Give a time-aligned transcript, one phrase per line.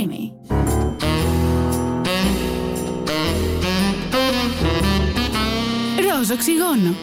[0.00, 0.32] Creamy.
[6.18, 6.94] Ροζ οξυγόνο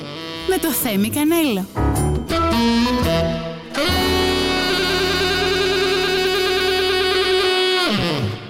[0.50, 1.65] με το Θέμη Κανέλο.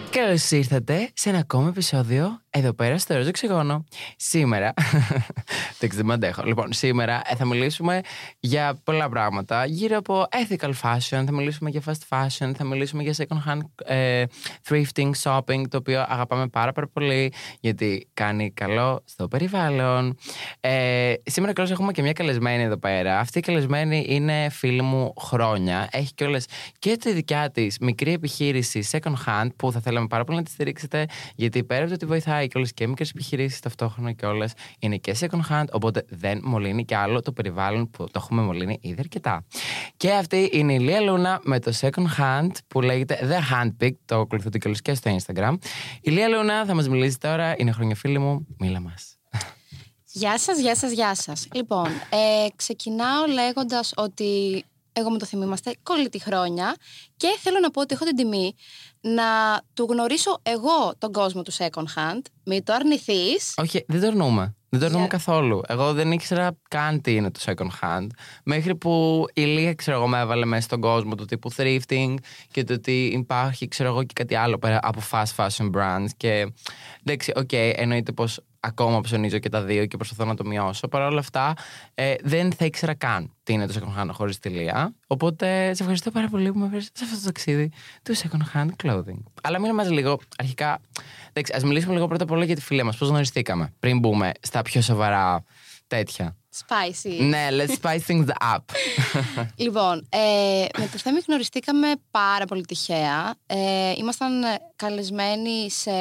[0.09, 3.83] Καλώς ήρθατε σε ένα ακόμα επεισόδιο εδώ πέρα στο Ρόζο Ξυγόνο.
[4.17, 4.73] Σήμερα.
[5.79, 6.43] Δεν ξέρω, αντέχω.
[6.43, 8.01] Λοιπόν, σήμερα ε, θα μιλήσουμε
[8.39, 9.65] για πολλά πράγματα.
[9.65, 14.23] Γύρω από ethical fashion, θα μιλήσουμε για fast fashion, θα μιλήσουμε για second hand ε,
[14.69, 20.17] thrifting, shopping, το οποίο αγαπάμε πάρα, πάρα πολύ, γιατί κάνει καλό στο περιβάλλον.
[20.59, 23.19] Ε, σήμερα καλώς έχουμε και μια καλεσμένη εδώ πέρα.
[23.19, 25.87] Αυτή η καλεσμένη είναι φίλη μου χρόνια.
[25.91, 26.45] Έχει κιόλας
[26.79, 30.51] και τη δικιά της μικρή επιχείρηση second hand που θα θέλαμε πάρα πολύ να τη
[30.51, 31.05] στηρίξετε,
[31.35, 34.45] γιατί πέρα από το ότι βοηθάει και όλε και μικρές επιχειρήσεις ταυτόχρονα και όλε
[34.79, 38.79] είναι και second hand, οπότε δεν μολύνει και άλλο το περιβάλλον που το έχουμε μολύνει
[38.81, 39.45] ήδη αρκετά.
[39.97, 44.19] Και αυτή είναι η Λία Λούνα με το second hand που λέγεται The Handpick, το
[44.19, 45.57] ακολουθείτε και και στο Instagram.
[46.01, 49.17] Η Λία Λούνα θα μας μιλήσει τώρα, είναι χρόνια φίλη μου, μίλα μας.
[50.11, 51.47] Γεια σας, γεια σας, γεια σας.
[51.53, 56.75] Λοιπόν, ε, ξεκινάω λέγοντας ότι εγώ με το θυμήμαστε κολλητή χρόνια
[57.17, 58.55] και θέλω να πω ότι έχω την τιμή
[59.01, 59.23] να
[59.73, 62.21] του γνωρίσω εγώ τον κόσμο του second hand.
[62.43, 63.53] Μην το αρνηθείς.
[63.57, 64.55] Όχι, δεν το αρνούμε.
[64.77, 65.61] Δεν το αρνούμε καθόλου.
[65.67, 68.07] Εγώ δεν ήξερα καν τι είναι το second hand.
[68.43, 72.13] Μέχρι που η Λία, ξέρω εγώ, με έβαλε μέσα στον κόσμο του τύπου thrifting
[72.51, 76.09] και το ότι υπάρχει, ξέρω εγώ, και κάτι άλλο πέρα από fast fashion brands.
[76.17, 76.53] Και
[77.03, 80.87] εντάξει, OK, okay, εννοείται πως ακόμα ψωνίζω και τα δύο και προσπαθώ να το μειώσω.
[80.87, 81.53] Παρ' όλα αυτά,
[81.93, 84.93] ε, δεν θα ήξερα καν τι είναι το second hand χωρίς τη Λία.
[85.07, 87.71] Οπότε σε ευχαριστώ πάρα πολύ που με έφερες σε αυτό το ταξίδι
[88.03, 89.23] του second hand clothing.
[89.41, 90.19] Αλλά μείνε μαζί λίγο.
[90.37, 90.79] Αρχικά,
[91.53, 92.97] ας μιλήσουμε λίγο πρώτα απ' όλα για τη φίλη μας.
[92.97, 95.43] Πώς γνωριστήκαμε πριν μπούμε στα πιο σοβαρά
[95.87, 96.37] τέτοια.
[96.67, 97.19] Spicy.
[97.19, 98.57] Ναι, let's spice things up.
[99.65, 103.35] λοιπόν, ε, με το θέμα γνωριστήκαμε πάρα πολύ τυχαία.
[103.45, 104.43] Ε, ήμασταν
[104.77, 105.91] καλεσμένοι σε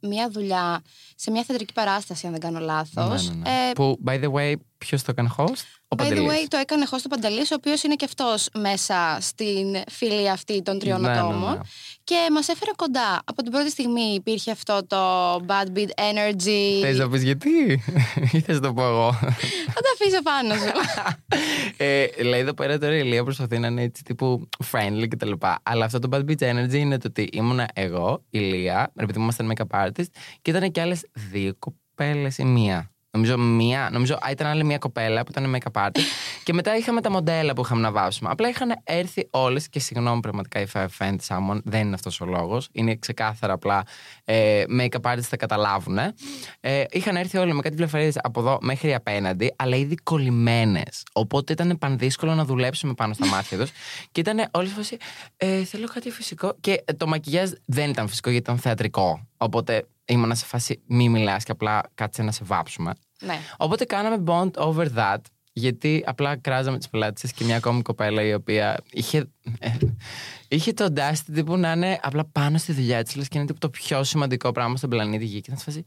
[0.00, 0.82] μια δουλειά,
[1.16, 3.28] σε μια θεατρική παράσταση, αν δεν κάνω λάθος.
[3.28, 3.68] Ναι, ναι, ναι.
[3.68, 5.64] ε, Που, by the way, ποιος το έκανε host?
[5.88, 9.18] Ο By the way, το έκανε host ο Παντελής, ο οποίος είναι και αυτός μέσα
[9.20, 11.52] στην φίλη αυτή των τριών ναι, ναι ατόμων.
[11.52, 11.58] Ναι,
[12.04, 13.22] και μας έφερε κοντά.
[13.24, 16.80] Από την πρώτη στιγμή υπήρχε αυτό το bad beat energy.
[16.80, 17.82] Θες να πεις γιατί,
[18.32, 19.12] ή θες να το πω εγώ;
[19.74, 20.72] Θα το αφήσω πάνω σου.
[21.76, 25.32] ε, λέει εδώ πέρα τώρα η Ηλία προσπαθεί να είναι έτσι τύπου friendly κτλ.
[25.62, 29.52] Αλλά αυτό το bad beat energy είναι το ότι ήμουνα εγώ, η Ηλία, επειδή ήμασταν
[29.52, 30.06] make-up artist,
[30.42, 32.91] και ήταν και άλλες δύο κοπέλες ή μία.
[33.14, 36.00] Νομίζω, μία, νομίζω ήταν άλλη μία κοπέλα που ήταν make-up artist.
[36.44, 38.30] και μετά είχαμε τα μοντέλα που είχαμε να βάσουμε.
[38.30, 42.24] Απλά είχαν έρθει όλες και συγγνώμη πραγματικά if I offend someone, δεν είναι αυτός ο
[42.24, 42.68] λόγος.
[42.72, 43.82] Είναι ξεκάθαρα απλά
[44.24, 45.98] ε, make-up artists θα καταλάβουν.
[46.60, 51.02] Ε, είχαν έρθει όλοι με κάτι πληροφορίε από εδώ μέχρι απέναντι, αλλά ήδη κολλημένες.
[51.12, 53.70] Οπότε ήταν πανδύσκολο να δουλέψουμε πάνω στα μάτια τους.
[54.12, 54.96] και ήταν όλε φάση.
[55.36, 56.56] Ε, θέλω κάτι φυσικό.
[56.60, 59.26] Και το μακιγιάζ δεν ήταν φυσικό γιατί ήταν θεατρικό.
[59.36, 62.94] Οπότε ήμουν σε φάση μη μιλάς και απλά κάτσε να σε βάψουμε.
[63.20, 63.38] Ναι.
[63.56, 65.18] Οπότε κάναμε bond over that.
[65.54, 69.30] Γιατί απλά κράζαμε τις πελάτε και μια ακόμη κοπέλα η οποία είχε,
[70.48, 73.16] είχε το ντάστη τύπου να είναι απλά πάνω στη δουλειά της.
[73.16, 75.40] Λες και είναι τύπου το πιο σημαντικό πράγμα στον πλανήτη Γη.
[75.40, 75.84] Και να τη φάση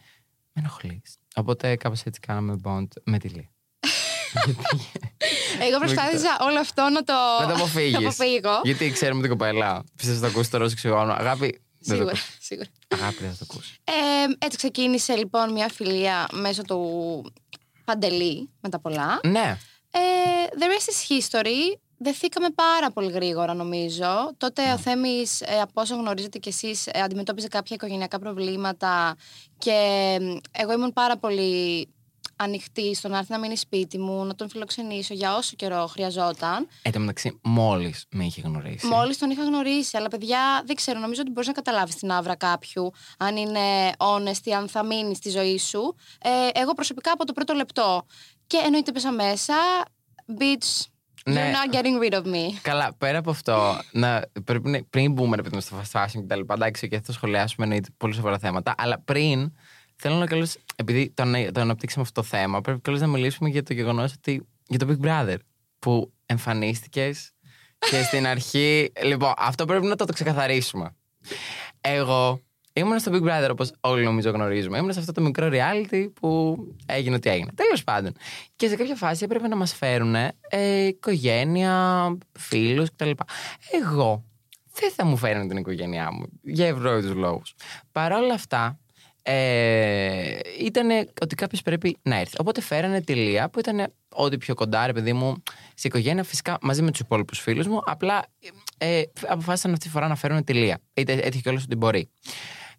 [0.52, 1.18] με ενοχλείς.
[1.36, 3.50] Οπότε κάπως έτσι κάναμε bond με τη Λί.
[5.68, 8.62] Εγώ προσπάθησα όλο αυτό να το, να το αποφύγω.
[8.64, 9.84] Γιατί ξέρουμε την κοπέλα.
[9.96, 11.14] Πιστεύω θα ακούσει το ρόλο ξυγόνο.
[11.14, 12.69] Αγάπη, Σίγουρα, σίγουρα.
[12.88, 13.78] Αγάπη δεν θα το ακούσει.
[13.84, 13.94] Ε,
[14.38, 17.34] έτσι ξεκίνησε λοιπόν μια φιλία μέσω του
[17.85, 19.19] Παντελή με τα πολλά.
[19.23, 19.57] Ναι.
[19.91, 20.00] Ε,
[20.59, 21.78] the rest is history.
[21.97, 24.34] Δεθήκαμε πάρα πολύ γρήγορα νομίζω.
[24.38, 29.16] Τότε ο Θέμης, ε, από όσο γνωρίζετε κι εσείς, ε, αντιμετώπιζε κάποια οικογενειακά προβλήματα
[29.57, 29.72] και
[30.52, 31.88] εγώ ήμουν πάρα πολύ
[32.35, 36.68] ανοιχτή στο να έρθει να μείνει σπίτι μου, να τον φιλοξενήσω για όσο καιρό χρειαζόταν.
[36.81, 38.88] Εν τω μεταξύ, μόλις με είχε γνωρίσει.
[38.88, 39.97] Μόλις τον είχα γνωρίσει.
[39.97, 44.51] Αλλά παιδιά, δεν ξέρω, νομίζω ότι μπορείς να καταλάβεις την άβρα κάποιου, αν είναι honest,
[44.57, 45.96] αν θα μείνει στη ζωή σου.
[46.22, 48.06] Ε, εγώ προσωπικά από το πρώτο λεπτό.
[48.47, 49.53] Και εννοείται πέσα μέσα.
[50.40, 50.85] Bitch,
[51.25, 51.52] Ναι.
[51.52, 52.59] You're not getting rid of me.
[52.62, 56.53] Καλά, πέρα από αυτό, να, πρέπει, πριν μπούμε ρε, στο fast fashion και τα λοιπά,
[56.53, 59.52] εντάξει, και θα σχολιάσουμε εννοείται πολύ σοβαρά θέματα, αλλά πριν
[59.96, 63.64] Θέλω να καλώς, επειδή το, το αναπτύξαμε αυτό το θέμα, πρέπει καλώς να μιλήσουμε για
[63.64, 64.47] το γεγονός ότι.
[64.68, 65.38] για το Big Brother.
[65.80, 67.32] Που εμφανίστηκες
[67.78, 68.92] και στην αρχή.
[69.03, 70.96] Λοιπόν, αυτό πρέπει να το, το ξεκαθαρίσουμε.
[71.82, 72.42] Εγώ
[72.74, 74.78] ήμουν στο Big Brother, όπως όλοι νομίζω γνωρίζουμε.
[74.78, 77.52] Ήμουν σε αυτό το μικρό reality που έγινε ό,τι έγινε.
[77.56, 78.12] Τέλος πάντων.
[78.56, 80.16] Και σε κάποια φάση έπρεπε να μας φέρουν
[80.50, 83.12] ε, οικογένεια, φίλους κτλ.
[83.84, 84.24] Εγώ
[84.74, 87.56] δεν θα μου φέρουν την οικογένειά μου για ευρώδου λόγους.
[87.92, 88.80] Παρ' όλα αυτά,
[89.27, 90.89] ε, ήταν
[91.22, 92.35] ότι κάποιος πρέπει να έρθει.
[92.39, 95.43] Οπότε φέρανε τη Λία που ήταν ό,τι πιο κοντά, ρε παιδί μου,
[95.73, 97.81] στην οικογένεια, φυσικά μαζί με τους υπόλοιπους φίλους μου.
[97.85, 98.25] Απλά
[98.77, 100.79] ε, αποφάσισαν αυτή τη φορά να φέρουν τη Λία.
[100.93, 102.09] Είτε έτυχε κιόλας ότι μπορεί.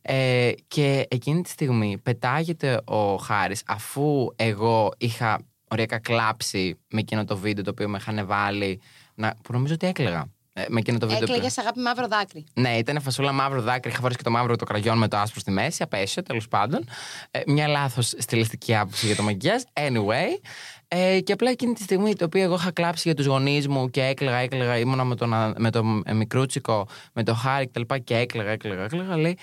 [0.02, 5.38] Ε, και εκείνη τη στιγμή πετάγεται ο Χάρης αφού εγώ είχα
[5.68, 8.80] οριακά κλάψει με εκείνο το βίντεο το οποίο με είχαν βάλει
[9.14, 10.35] να, που νομίζω ότι έκλαιγα.
[10.58, 11.26] Ε, με εκείνο το βίντεο.
[11.26, 12.44] που- Έκλαιγε αγάπη μαύρο δάκρυ.
[12.54, 13.90] ναι, ήταν φασούλα μαύρο δάκρυ.
[13.90, 15.82] Είχα φορέσει και το μαύρο το κραγιόν με το άσπρο στη μέση.
[15.82, 16.84] Απέσιο, τέλος πάντων.
[17.30, 19.62] Ε, μια λάθος στιλιστική άποψη για το μακιγιάζ.
[19.72, 20.40] Anyway.
[20.88, 23.90] Ε, και απλά εκείνη τη στιγμή, το οποίο εγώ είχα κλάψει για τους γονείς μου
[23.90, 27.80] και έκλαιγα, έκλαιγα, ήμουνα με, τον, α- με το ε, μικρούτσικο, με το χάρη κτλ.
[27.80, 29.16] Και, και έκλαιγα, έκλαιγα, έκλαιγα.
[29.16, 29.38] Λέει,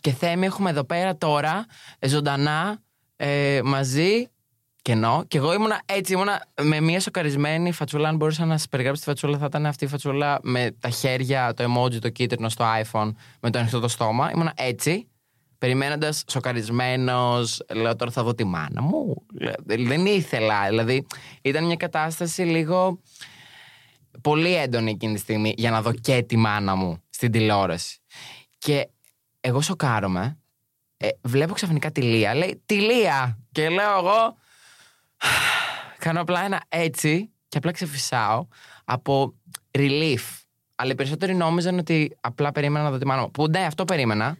[0.00, 1.66] και Θέμη, έχουμε εδώ πέρα τώρα
[1.98, 2.78] ε, ζωντανά
[3.16, 4.28] ε, μαζί
[4.86, 5.24] κενό.
[5.28, 8.08] Και εγώ ήμουνα έτσι, ήμουνα με μια σοκαρισμένη φατσούλα.
[8.08, 11.54] Αν μπορούσα να σας περιγράψω τη φατσούλα, θα ήταν αυτή η φατσούλα με τα χέρια,
[11.54, 14.30] το emoji, το κίτρινο στο iPhone, με το ανοιχτό το στόμα.
[14.34, 15.08] Ήμουνα έτσι,
[15.58, 17.62] περιμένοντας, σοκαρισμένος.
[17.74, 19.26] Λέω τώρα θα δω τη μάνα μου.
[19.40, 20.68] Λέω, Δεν ήθελα.
[20.68, 21.06] Δηλαδή,
[21.42, 23.00] ήταν μια κατάσταση λίγο
[24.20, 27.98] πολύ έντονη εκείνη τη στιγμή για να δω και τη μάνα μου στην τηλεόραση.
[28.58, 28.88] Και
[29.40, 30.38] εγώ σοκάρομαι.
[30.96, 32.34] Ε, βλέπω ξαφνικά τη Λία.
[32.34, 33.38] Λέει τη Λία.
[33.52, 34.44] Και λέω εγώ.
[35.98, 38.46] Κάνω απλά ένα έτσι και απλά ξεφυσάω
[38.84, 39.34] από
[39.78, 40.40] relief.
[40.74, 43.30] Αλλά οι περισσότεροι νόμιζαν ότι απλά περίμενα να δω τη μάνα μου.
[43.30, 44.38] Που ναι, αυτό περίμενα.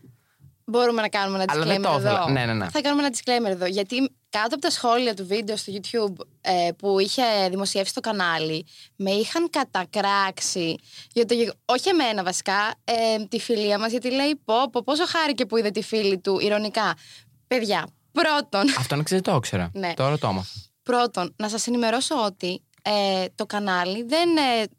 [0.64, 2.18] Μπορούμε να κάνουμε ένα Αλλά δεν disclaimer το ήθελα.
[2.20, 2.28] εδώ.
[2.28, 2.68] Ναι, ναι, ναι.
[2.70, 3.66] Θα κάνουμε ένα disclaimer εδώ.
[3.66, 3.96] Γιατί
[4.28, 9.10] κάτω από τα σχόλια του βίντεο στο YouTube ε, που είχε δημοσιεύσει το κανάλι, με
[9.10, 10.76] είχαν κατακράξει.
[11.12, 15.06] Για το, γεγο- όχι εμένα βασικά, ε, τη φιλία μας, γιατί λέει πω, πω, πόσο
[15.06, 16.94] χάρηκε που είδε τη φίλη του, ηρωνικά.
[17.46, 19.70] Παιδιά, πρώτον, Αυτό να ξέρετε, το ήξερα.
[19.72, 19.94] Ναι.
[19.94, 20.48] Τώρα το έμαθα.
[20.86, 24.28] Πρώτον, να σας ενημερώσω ότι ε, το κανάλι δεν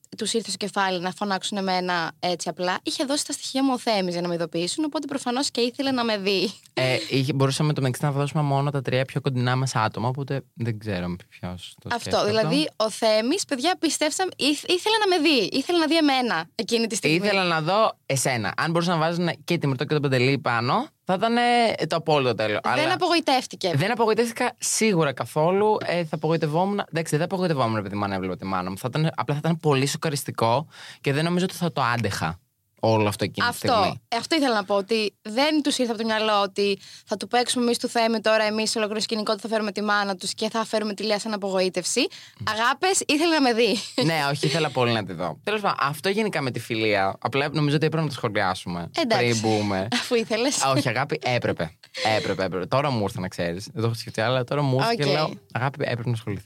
[0.09, 2.79] ε, τους ήρθε στο κεφάλι να φωνάξουν εμένα έτσι απλά.
[2.83, 5.91] Είχε δώσει τα στοιχεία μου ο Θέμης για να με ειδοποιήσουν, οπότε προφανώς και ήθελε
[5.91, 6.51] να με δει.
[6.73, 10.41] Ε, είχε, μπορούσαμε το μεταξύ να δώσουμε μόνο τα τρία πιο κοντινά μας άτομα, οπότε
[10.53, 15.29] δεν ξέρω ποιος το αυτό, σκέφτεται δηλαδή ο Θέμης, παιδιά, πιστέψαμε, ήθ- ήθελε να με
[15.29, 17.15] δει, ήθελε να δει εμένα εκείνη τη στιγμή.
[17.15, 18.53] Ήθελα να δω εσένα.
[18.57, 21.95] Αν μπορούσαν να βάζουν και τη Μυρτό και τον Παντελή πάνω, θα ήταν ε, το
[21.95, 22.59] απόλυτο τέλος.
[22.75, 23.71] Δεν απογοητεύτηκε.
[23.75, 25.77] Δεν απογοητεύτηκα σίγουρα καθόλου.
[25.85, 26.79] Ε, θα απογοητευόμουν.
[26.91, 28.77] Εντάξει, δεν θα απογοητευόμουν επειδή μου έβλεπα τη μάνα μου.
[28.77, 30.67] Θα ήταν, απλά θα ήταν πολύ σοκαριστικό
[31.01, 32.39] και δεν νομίζω ότι θα το άντεχα
[32.79, 34.01] όλο αυτό εκείνη τη Αυτό, στιγμή.
[34.07, 34.75] ε, αυτό ήθελα να πω.
[34.75, 38.43] Ότι δεν τους ήρθε από το μυαλό ότι θα του παίξουμε εμείς του Θέμη τώρα,
[38.43, 41.33] εμείς ολόκληρο σκηνικό ότι θα φέρουμε τη μάνα τους και θα φέρουμε τη Λία σαν
[41.33, 42.07] απογοήτευση.
[42.51, 43.75] Αγάπες, ήθελε να με δει.
[44.03, 45.39] ναι, όχι, ήθελα πολύ να τη δω.
[45.43, 47.15] Τέλος πάντων, αυτό γενικά με τη φιλία.
[47.19, 48.89] Απλά νομίζω ότι έπρεπε να το σχολιάσουμε.
[49.01, 49.25] Εντάξει.
[49.25, 49.87] Πριν μπούμε.
[50.01, 50.63] Αφού ήθελες.
[50.63, 51.71] Α, όχι, αγάπη, έπρεπε.
[52.17, 52.65] Έπρεπε, έπρεπε.
[52.65, 53.63] Τώρα μου ήρθε να ξέρεις.
[53.73, 55.09] Δεν το έχω σκεφτεί, αλλά τώρα μου ήρθε και Οκ.
[55.09, 56.45] λέω Αγάπη, έπρεπε να ασχοληθεί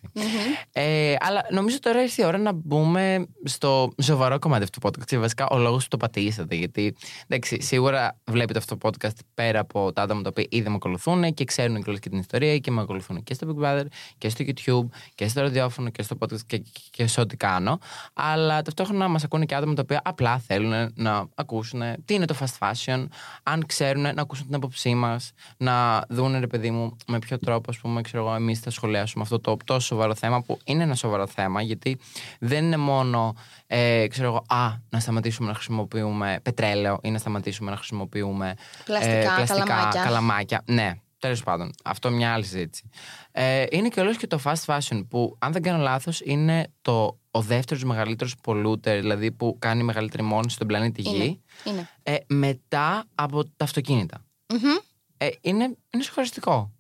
[0.71, 5.05] Ε, αλλά νομίζω τώρα ήρθε η ώρα να μπούμε στο σοβαρό κομμάτι αυτού του podcast.
[5.05, 6.56] Και βασικά ο λόγος που το πατήσατε.
[6.56, 6.95] Γιατί
[7.27, 11.33] εντάξει, σίγουρα βλέπετε αυτό το podcast πέρα από τα άτομα τα οποία ήδη με ακολουθούν
[11.33, 13.85] και ξέρουν κιόλα και την ιστορία και με ακολουθούν και στο Big Brother
[14.18, 17.79] και στο YouTube και στο ραδιόφωνο και στο podcast και, και, και σε ό,τι κάνω.
[18.13, 22.35] Αλλά ταυτόχρονα μας ακούνε και άτομα τα οποία απλά θέλουν να ακούσουν τι είναι το
[22.39, 23.07] fast fashion,
[23.44, 27.71] αν ξέρουν να ακούσουν την άποψή μας, να δουν ρε παιδί μου με ποιο τρόπο,
[27.71, 30.95] ας πούμε, ξέρω εγώ, εμείς θα σχολιάσουμε αυτό το τόσο σοβαρό θέμα που είναι ένα
[30.95, 31.97] σοβαρό θέμα, γιατί
[32.39, 33.35] δεν είναι μόνο,
[33.67, 36.10] ε, ξέρω εγώ, α, να σταματήσουμε να χρησιμοποιούμε
[36.41, 38.53] πετρέλαιο ή να σταματήσουμε να χρησιμοποιούμε
[38.85, 40.01] Πλαστικά, καλαμάκια.
[40.03, 40.63] καλαμάκια.
[40.65, 41.71] Ναι, τέλος πάντων.
[41.83, 42.89] Αυτό μια άλλη συζήτηση.
[43.31, 47.19] Ε, είναι και όλος και το fast fashion που, αν δεν κάνω λάθος, είναι το,
[47.31, 51.15] ο δεύτερος μεγαλύτερος polluter, δηλαδή που κάνει μεγαλύτερη μόνωση στον πλανήτη Γη.
[51.15, 51.39] Είναι.
[51.63, 51.89] είναι.
[52.03, 54.25] Ε, μετά από τα αυτοκίνητα.
[54.53, 54.75] Μμμ.
[55.17, 56.71] Ε, είναι, είναι συγχωριστικό.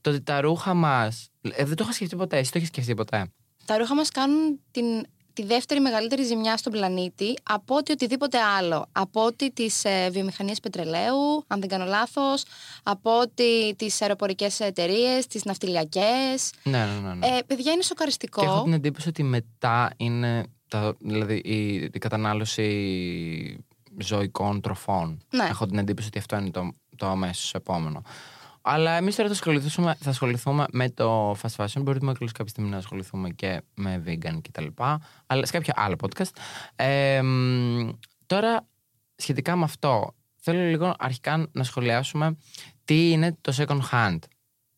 [0.00, 1.28] Το ότι τα ρούχα μας.
[1.40, 2.38] Ε, δεν το είχα σκεφτεί ποτέ.
[2.38, 3.26] Εσύ το έχεις σκεφτεί ποτέ;
[3.64, 4.84] Τα ρούχα μας κάνουν την,
[5.40, 8.86] τη δεύτερη μεγαλύτερη ζημιά στον πλανήτη από ότι οτιδήποτε άλλο.
[8.92, 12.44] Από ότι τις ε, βιομηχανίες πετρελαίου, αν δεν κάνω λάθος,
[12.82, 16.52] από ότι τις αεροπορικές εταιρείες, τις ναυτιλιακές.
[16.62, 17.14] Ναι, ναι, ναι.
[17.14, 17.26] ναι.
[17.26, 18.40] Ε, παιδιά, είναι σοκαριστικό.
[18.40, 20.44] Και έχω την εντύπωση ότι μετά είναι.
[20.68, 23.64] Τα, δηλαδή η, η κατανάλωση
[23.98, 25.22] ζωικών τροφών.
[25.30, 25.44] Ναι.
[25.44, 28.02] Έχω την εντύπωση ότι αυτό είναι το, το αμέσως επόμενο.
[28.70, 31.80] Αλλά εμείς τώρα θα ασχοληθούμε, θα ασχοληθούμε με το fast fashion.
[31.82, 34.66] Μπορούμε και κάποια στιγμή να ασχοληθούμε και με vegan κτλ.
[35.26, 36.30] Αλλά σε κάποιο άλλο podcast.
[36.76, 37.88] Ε, μ,
[38.26, 38.68] τώρα,
[39.16, 42.36] σχετικά με αυτό, θέλω λίγο αρχικά να σχολιάσουμε
[42.84, 44.18] τι είναι το second hand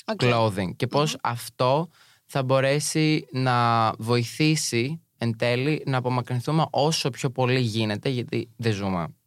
[0.05, 0.21] OK.
[0.23, 1.89] clothing και πως αυτό
[2.27, 9.03] θα μπορέσει να βοηθήσει εν τέλει να απομακρυνθούμε όσο πιο πολύ γίνεται γιατί δεν ζούμε
[9.03, 9.20] ε,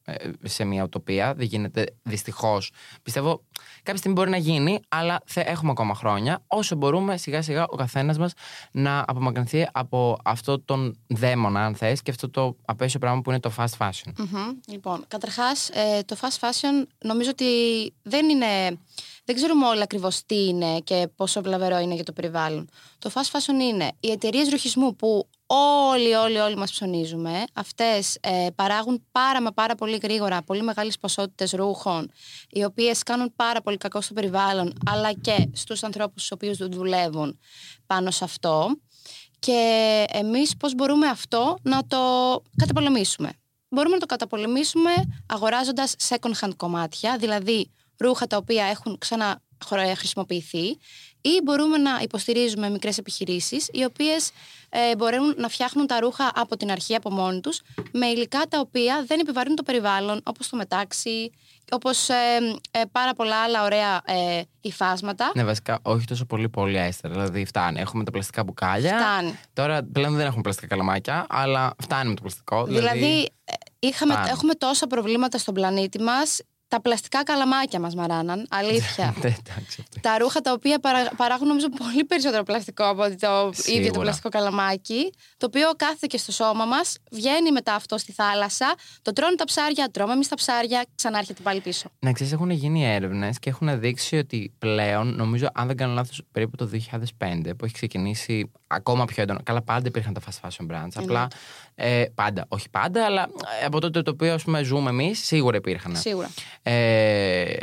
[0.44, 2.72] σε μια utopia, δεν γίνεται δυστυχώς.
[3.04, 3.44] Πιστεύω
[3.76, 6.44] κάποια στιγμή μπορεί να γίνει, αλλά θα έχουμε ακόμα χρόνια.
[6.48, 8.34] Όσο μπορούμε, σιγά σιγά ο καθένας μας
[8.72, 13.40] να απομακρυνθεί από αυτό τον δαίμονα, αν θες, και αυτό το απαίσιο πράγμα που είναι
[13.40, 14.12] το fast fashion.
[14.18, 14.52] Μμμ.
[14.68, 17.46] Λοιπόν, καταρχάς ε, το fast fashion νομίζω ότι
[18.02, 18.80] δεν είναι.
[19.26, 22.70] Δεν ξέρουμε όλοι ακριβώς τι είναι και πόσο βλαβερό είναι για το περιβάλλον.
[23.00, 27.44] Το fast fashion είναι οι εταιρείες ρουχισμού που όλοι, όλοι, όλοι μας ψωνίζουμε.
[27.54, 32.12] Αυτές ε, παράγουν πάρα μα πάρα πολύ γρήγορα πολύ μεγάλες ποσότητες ρούχων,
[32.50, 37.40] οι οποίες κάνουν πάρα πολύ κακό στο περιβάλλον, αλλά και στους ανθρώπους στους οποίους δουλεύουν
[37.86, 38.78] πάνω σε αυτό.
[39.40, 41.98] Και εμείς πώς μπορούμε αυτό να το
[42.56, 43.30] καταπολεμήσουμε;
[43.74, 44.92] Μπορούμε να το καταπολεμήσουμε
[45.28, 48.98] αγοράζοντας second hand κομμάτια, δηλαδή ρούχα τα οποία έχουν
[49.58, 50.78] ξαναχρησιμοποιηθεί
[51.26, 54.32] ή μπορούμε να υποστηρίζουμε μικρές επιχειρήσεις οι οποίες
[54.70, 57.62] ε, μπορούν να φτιάχνουν τα ρούχα από την αρχή από μόνοι τους
[57.92, 61.32] με υλικά τα οποία δεν επιβαρύνουν το περιβάλλον όπως το μετάξι,
[61.72, 62.14] όπως ε,
[62.72, 65.32] ε, πάρα πολλά άλλα ωραία ε, υφάσματα.
[65.36, 67.12] Ναι, βασικά όχι τόσο πολύ πολυέστερ.
[67.12, 67.80] Δηλαδή φτάνει.
[67.80, 68.98] Έχουμε τα πλαστικά μπουκάλια.
[68.98, 69.40] Φτάνει.
[69.54, 72.66] Τώρα πλέον δεν έχουμε πλαστικά καλαμάκια, αλλά φτάνει με το πλαστικό.
[72.66, 74.30] Δηλαδή, ε, είχαμε, φτάνει.
[74.30, 76.42] έχουμε τόσα προβλήματα στον πλανήτη μας
[76.74, 79.06] τα πλαστικά καλαμάκια μας μαράναν, αλήθεια.
[79.22, 80.00] Ναι, εντάξει, αυτό.
[80.02, 83.62] τα ρούχα τα οποία παρα- παράγουν νομίζω πολύ περισσότερο πλαστικό από ότι το ίδιο το
[83.62, 84.00] Σίγουρα.
[84.02, 89.14] πλαστικό καλαμάκι, το οποίο κάθεται και στο σώμα μας, βγαίνει μετά αυτό στη θάλασσα, το
[89.14, 91.90] τρώνε τα ψάρια, τρώμε εμείς τα ψάρια, ξανάρχεται πάλι πίσω.
[92.00, 96.22] Να ξέρεις, έχουν γίνει έρευνες και έχουν δείξει ότι πλέον, νομίζω, αν δεν κάνω λάθος,
[96.32, 99.40] περίπου το 2005 που έχει ξεκινήσει ακόμα πιο έντονο.
[99.44, 100.92] Καλά, πάντα υπήρχαν τα fast fashion brands.
[100.96, 101.28] Απλά.
[101.76, 103.30] Ε, πάντα, όχι πάντα, αλλά
[103.62, 105.96] ε, από τότε το οποίο ας πούμε, ζούμε εμείς, σίγουρα υπήρχαν.
[105.96, 106.30] Σίγουρα.
[106.62, 107.54] Ε,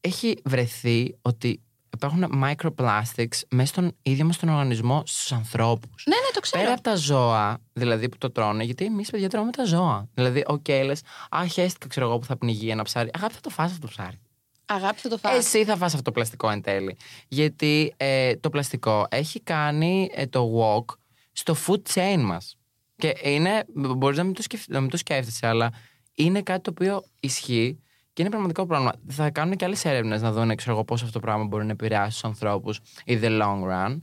[0.00, 1.62] έχει βρεθεί ότι
[1.94, 6.04] υπάρχουν microplastics μέσα στον ίδιο μας τον οργανισμό στους ανθρώπους.
[6.06, 6.62] Ναι, ναι, το ξέρω.
[6.62, 10.08] Πέρα από τα ζώα, δηλαδή που το τρώνε, γιατί εμείς παιδιά τρώμε τα ζώα.
[10.14, 13.10] Δηλαδή, OK, okay, λες, Α, χαίστηκα, ξέρω εγώ που θα πνιγεί ένα ψάρι.
[13.12, 14.20] Αγάπη, θα το φας αυτό το ψάρι.
[14.66, 15.36] Αγάπη θα το φας.
[15.36, 16.96] Εσύ θα φας αυτό το πλαστικό εν τέλει.
[17.28, 20.94] Γιατί ε, το πλαστικό έχει κάνει ε, το walk
[21.32, 22.56] στο food chain μας.
[23.02, 25.70] Και είναι, μπορείς να μην, το σκεφ- να μην το σκέφτεσαι, αλλά
[26.14, 27.82] είναι κάτι το οποίο ισχύει
[28.12, 28.92] και είναι πραγματικό πρόβλημα.
[29.08, 31.70] Θα κάνουν και άλλες έρευνες να δουν ξέρω εγώ, πώς αυτό το πράγμα μπορεί να
[31.70, 34.02] επηρεάσει τους ανθρώπους in the long run.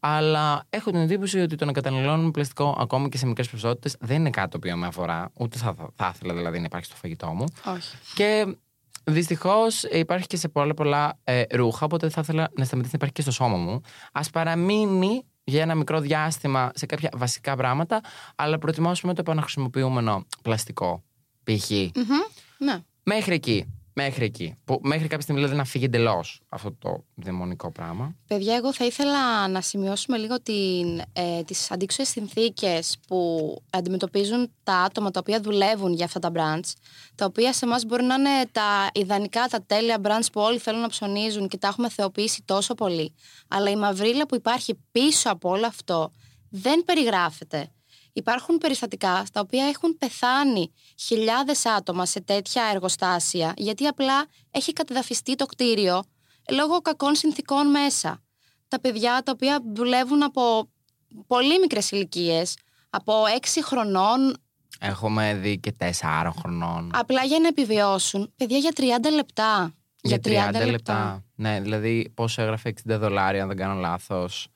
[0.00, 4.16] Αλλά έχω την εντύπωση ότι το να καταναλώνουμε πλαστικό ακόμα και σε μικρές ποσότητες δεν
[4.16, 5.30] είναι κάτι το οποίο με αφορά.
[5.34, 7.44] Ούτε θα, θα, θα ήθελα δηλαδή να υπάρχει στο φαγητό μου.
[7.64, 7.96] Όχι.
[8.14, 8.56] Και
[9.04, 13.14] δυστυχώς υπάρχει και σε πολλά πολλά ε, ρούχα, οπότε θα ήθελα να σταματήσει να υπάρχει
[13.14, 13.80] και στο σώμα μου.
[14.12, 18.00] Α παραμείνει για ένα μικρό διάστημα σε κάποια βασικά πράγματα,
[18.36, 21.02] αλλά προτιμώ ας πούμε, το επαναχρησιμοποιούμενο πλαστικό.
[21.44, 21.70] Π.χ.
[21.70, 22.04] Μμμ,
[22.58, 22.78] Ναι.
[23.02, 23.79] Μέχρι εκεί.
[23.92, 24.56] Μέχρι εκεί.
[24.64, 28.14] Που μέχρι κάποια στιγμή δηλαδή να φύγει εντελώς αυτό το δαιμονικό πράγμα.
[28.26, 34.74] Παιδιά, εγώ θα ήθελα να σημειώσουμε λίγο την, ε, τις αντίξωες συνθήκες που αντιμετωπίζουν τα
[34.74, 36.72] άτομα τα οποία δουλεύουν για αυτά τα brands,
[37.14, 40.80] τα οποία σε εμάς μπορεί να είναι τα ιδανικά, τα τέλεια brands που όλοι θέλουν
[40.80, 43.14] να ψωνίζουν και τα έχουμε θεοποιήσει τόσο πολύ.
[43.48, 46.12] Αλλά η μαυρίλα που υπάρχει πίσω από όλο αυτό
[46.50, 47.70] δεν περιγράφεται.
[48.12, 55.34] Υπάρχουν περιστατικά στα οποία έχουν πεθάνει χιλιάδες άτομα σε τέτοια εργοστάσια γιατί απλά έχει κατεδαφιστεί
[55.34, 56.02] το κτίριο
[56.50, 58.22] λόγω κακών συνθήκων μέσα.
[58.68, 60.70] Τα παιδιά τα οποία δουλεύουν από
[61.26, 62.56] πολύ μικρές ηλικίες,
[62.90, 64.36] από 6 χρονών,
[64.82, 66.90] Έχουμε δει και τεσσάρων χρονών.
[66.94, 68.32] απλά για να επιβιώσουν.
[68.36, 69.74] Παιδιά για 30 λεπτά.
[70.02, 71.24] Για 30, λεπτά.
[71.34, 74.48] Ναι, δηλαδή πόσο έγραφε 60 δολάρια, αν δεν κάνω λάθος.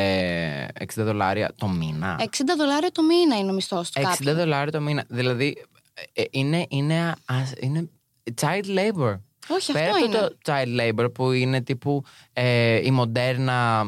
[0.00, 2.16] Ε, 60 δολάρια το μήνα.
[2.20, 2.24] 60
[2.58, 4.34] δολάρια το μήνα είναι ο μισθός του 60 κάποιου.
[4.34, 5.04] δολάρια το μήνα.
[5.08, 5.64] Δηλαδή
[6.12, 7.90] ε, είναι, είναι, α- είναι
[8.40, 9.20] child labor.
[9.48, 10.18] Όχι, Πέρα αυτό από είναι.
[10.18, 12.02] το child labor που είναι τύπου
[12.32, 13.82] ε, η μοντέρνα.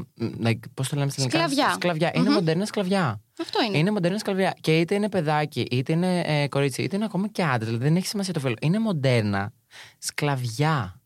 [0.45, 2.11] Like, Πώς το λέμε στην ελληνικά, Σκλαβιά.
[2.15, 2.33] Είναι Μμμ.
[2.35, 3.21] μοντέρνα σκλαβιά.
[3.41, 3.79] Αυτό είναι.
[3.79, 4.55] Είναι μοντέρνα σκλαβιά.
[4.61, 7.67] Και είτε είναι παιδάκι, είτε είναι ε, κορίτσι, είτε είναι ακόμα και άντρα.
[7.67, 8.55] Δηλαδή δεν έχει σημασία το φίλο.
[8.61, 9.53] Είναι μοντέρνα
[9.99, 11.01] σκλαβιά.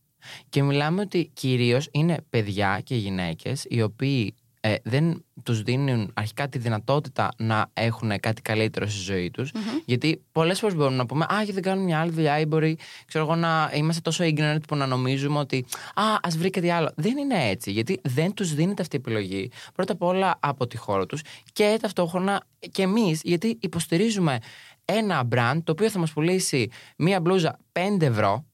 [0.48, 4.34] Και μιλάμε ότι κυρίως είναι παιδιά και γυναίκες οι οποίοι
[4.66, 9.52] ε, δεν τους δίνουν αρχικά τη δυνατότητα να έχουν κάτι καλύτερο στη ζωή τους.
[9.84, 12.78] Γιατί πολλές φορές μπορούμε να πούμε Α, γιατί δεν κάνουν μια άλλη δουλειά, ή μπορεί
[13.06, 16.92] ξέρω εγώ, να είμαστε τόσο ignorant που να νομίζουμε ότι Α, ας βρει κάτι άλλο.
[16.96, 17.70] Δεν είναι έτσι.
[17.70, 19.50] Γιατί δεν τους δίνεται αυτή η επιλογή.
[19.74, 24.38] Πρώτα απ' όλα από τη χώρα τους και ταυτόχρονα και εμείς, γιατί υποστηρίζουμε
[24.84, 28.46] ένα brand το οποίο θα μας πουλήσει μία μπλούζα 5 ευρώ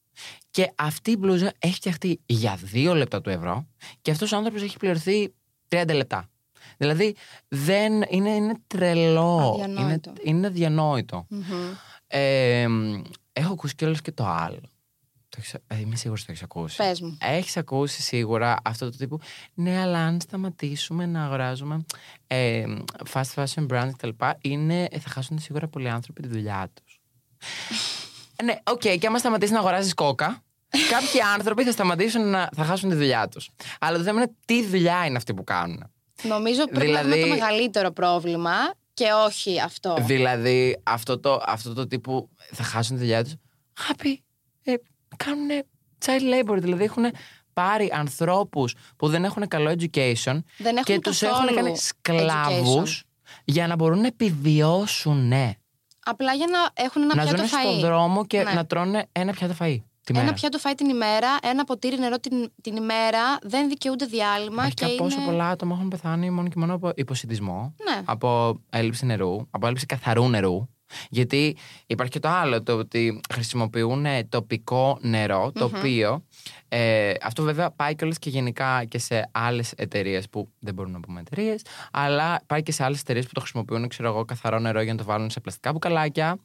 [0.50, 3.66] και αυτή η μπλούζα έχει φτιαχτεί για 2 λεπτά του ευρώ
[4.02, 5.32] και αυτός ο άνθρωπος έχει πληρωθεί
[5.72, 6.26] 30 λεπτά.
[6.76, 7.16] Δηλαδή
[7.48, 9.58] δεν είναι, είναι τρελό.
[9.60, 10.12] Αδιανόητο.
[10.22, 11.26] Είναι, είναι αδιανόητο.
[11.28, 11.42] Μμμ.
[12.06, 13.02] Ε, μ,
[13.32, 14.60] έχω ακούσει κιόλας και το άλλο.
[15.28, 16.76] Το έχεις, ε, είμαι σίγουρη ότι το έχεις ακούσει.
[16.76, 17.16] Πες μου.
[17.20, 19.20] Έχεις ακούσει σίγουρα αυτό το τύπου.
[19.54, 21.84] Ναι, αλλά αν σταματήσουμε να αγοράζουμε
[22.26, 22.64] ε,
[23.12, 24.08] fast fashion brands κτλ.,
[24.40, 27.00] είναι, ε, θα χάσουν σίγουρα πολλοί άνθρωποι τη δουλειά τους.
[28.44, 30.42] ναι, οκ, και άμα σταματήσεις να αγοράζεις κόκα,
[30.90, 33.50] κάποιοι άνθρωποι θα σταματήσουν να θα χάσουν τη δουλειά τους.
[33.80, 35.84] Αλλά το θέμα είναι τι δουλειά είναι αυτή που κάνουν.
[36.22, 38.52] Νομίζω πρέπει να Δηλαδή- δούμε το μεγαλύτερο πρόβλημα
[38.94, 39.96] και όχι αυτό.
[40.00, 43.34] Δηλαδή, αυτό το, αυτό το τύπου θα χάσουν τη δουλειά τους.
[43.76, 44.22] Χάπη,
[44.64, 44.74] ε,
[45.16, 45.48] κάνουν
[46.04, 46.56] child labor.
[46.60, 47.04] Δηλαδή, έχουν
[47.52, 53.02] πάρει ανθρώπους που δεν έχουν καλό education Δεν έχουν και τους καθόλου έχουν κάνει σκλάβους.
[53.02, 53.06] education.
[53.44, 55.28] για να μπορούν να επιβιώσουν.
[55.28, 55.52] Ναι.
[56.04, 57.62] Απλά για να έχουν ένα να πιάτο ζουν φαΐ.
[57.62, 58.52] στον δρόμο και Ναι.
[58.52, 59.76] να τρώνε ένα πιάτο φαΐ.
[60.12, 60.32] Τη Ένα μέρα.
[60.36, 64.94] πιάτο φαΐ την ημέρα, ένα ποτήρι νερό την, την ημέρα, δεν δικαιούνται διάλειμμα Αρχικά και
[64.94, 65.26] πόσο είναι...
[65.30, 68.02] πολλά άτομα έχουν πεθάνει μόνο και μόνο από υποσυντισμό, Ναι.
[68.04, 70.68] από έλλειψη νερού, από έλλειψη καθαρού νερού.
[71.08, 71.56] Γιατί
[71.86, 76.24] υπάρχει και το άλλο, το ότι χρησιμοποιούν ε, τοπικό νερό, το οποίο
[76.68, 81.00] ε, αυτό βέβαια πάει κιόλας και γενικά και σε άλλες εταιρείες που δεν μπορούμε να
[81.00, 84.80] πούμε εταιρείες, αλλά πάει και σε άλλες εταιρείες που το χρησιμοποιούν, ξέρω εγώ, καθαρό νερό
[84.82, 86.38] για να το βάλουν σε πλαστικά μπουκαλάκια.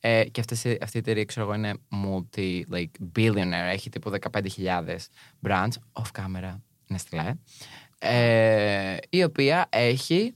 [0.00, 4.10] Ε, και αυτές, οι- αυτή η εταιρεία, ξέρω εγώ, είναι multi, like, billionaire, έχει τύπου
[4.10, 4.96] 15.000
[5.48, 6.58] brands, off camera,
[6.94, 7.30] Nestlé,
[7.98, 10.34] ε, η οποία έχει,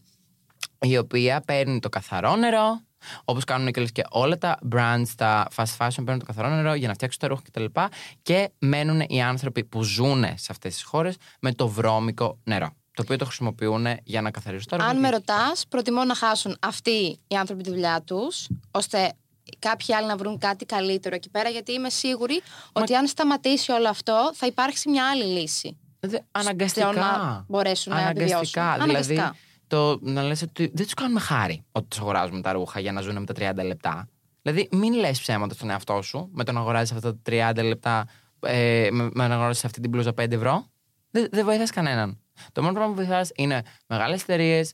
[0.81, 2.81] η οποία παίρνει το καθαρό νερό,
[3.25, 6.89] όπως κάνουν και, και όλα τα brands, τα fast fashion παίρνουν το καθαρό νερό για
[6.89, 7.65] να φτιάξουν τα ρούχα κτλ.
[7.65, 7.89] Και,
[8.23, 12.71] και μένουν οι άνθρωποι που ζουν σε αυτές τις χώρες με το βρώμικο νερό.
[12.95, 14.89] Το οποίο το χρησιμοποιούν για να καθαρίσουν τα ρούχα.
[14.89, 19.13] Αν με ρωτάς, προτιμώ να χάσουν αυτοί οι άνθρωποι τη δουλειά τους, ώστε
[19.59, 22.41] κάποιοι άλλοι να βρουν κάτι καλύτερο εκεί πέρα, γιατί είμαι σίγουρη
[22.73, 25.77] ότι αν σταματήσει όλο αυτό, θα υπάρξει μια άλλη λύση.
[26.01, 26.91] Δε- Αναγκαστικά.
[26.93, 28.37] στο να μπορέσουν να Αναγκαστικά.
[28.39, 28.73] επιβιώσουν.
[28.73, 29.37] Δηλαδή, Αναγκαστικά.
[29.67, 33.01] Το να λες ότι δεν τους κάνουμε χάρη ότι τους αγοράζουμε τα ρούχα για να
[33.01, 34.09] ζουν με τα 30 λεπτά.
[34.43, 38.07] Δηλαδή, μην λες ψέματα στον εαυτό σου με το να αγοράζεις αυτά τα 30 λεπτά,
[38.41, 40.67] ε, με, με να αγοράζει αυτή την μπλούζα 5 ευρώ.
[41.11, 42.21] Δεν δεν βοηθάς κανέναν.
[42.53, 44.73] Το μόνο πράγμα που βοηθάς είναι μεγάλες εταιρείες,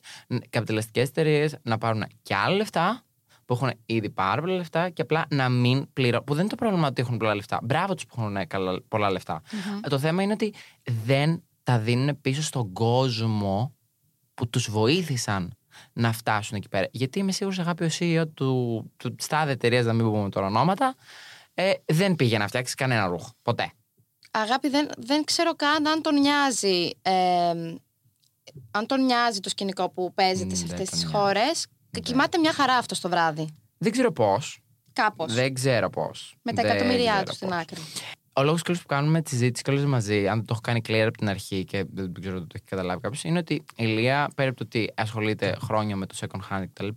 [0.49, 3.03] καπιταλιστικές εταιρείες να πάρουν και άλλα λεφτά
[3.45, 6.23] που έχουν ήδη πάρα πολλά λεφτά και απλά να μην πληρώνουν.
[6.23, 7.59] Που δεν είναι το πρόβλημα ότι έχουν πολλά λεφτά.
[7.63, 9.41] Μπράβο τους που έχουν ε, καλά- πολλά λεφτά.
[9.85, 10.53] Ε, Το θέμα είναι ότι
[11.05, 13.75] δεν τα δίνουν πίσω στον κόσμο
[14.33, 15.57] που τους βοήθησαν
[15.93, 16.87] να φτάσουν εκεί πέρα.
[16.91, 20.95] Γιατί είμαι σίγουρος αγάπη ο CEO του, του στάδε εταιρείας, να μην πούμε τώρα ονόματα,
[21.53, 23.31] ε, δεν πήγε να φτιάξει κανένα ρούχο.
[23.41, 23.71] Ποτέ.
[24.31, 26.89] Αγάπη, δεν, δεν ξέρω καν αν τον νοιάζει.
[27.01, 27.13] ε,
[28.71, 31.15] αν τον νοιάζει το σκηνικό που παίζεται Μ, σε δεν αυτές τον τις νοιάζει.
[31.25, 31.65] χώρες.
[31.91, 33.47] Και κοιμάται μια χαρά αυτός το βράδυ.
[33.77, 34.59] Δεν ξέρω πώς.
[34.93, 35.33] Κάπως.
[35.33, 36.35] Δεν ξέρω πώς.
[36.41, 37.81] Με τα εκατομμύρια τους στην άκρη.
[38.35, 41.17] Ο λόγος που κάνουμε τη συζήτηση και όλε μαζί, αν το έχω κάνει clear από
[41.17, 44.49] την αρχή και δεν ξέρω αν το έχει καταλάβει κάποιος, είναι ότι η Λία, πέρα
[44.49, 46.87] από το ότι ασχολείται χρόνια με το second hand κτλ.,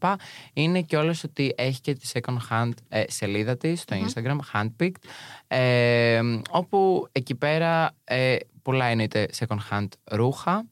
[0.53, 5.09] είναι και όλες ότι έχει και τη second hand ε, σελίδα της στο Instagram, handpicked,
[5.47, 10.65] ε, όπου εκεί πέρα ε, πολλά εννοείται second hand ρούχα,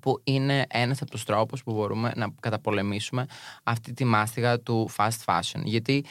[0.00, 3.26] που είναι ένας από τους τρόπους που μπορούμε να καταπολεμήσουμε
[3.62, 5.60] αυτή τη μάστιγα του fast fashion.
[5.64, 6.04] Γιατί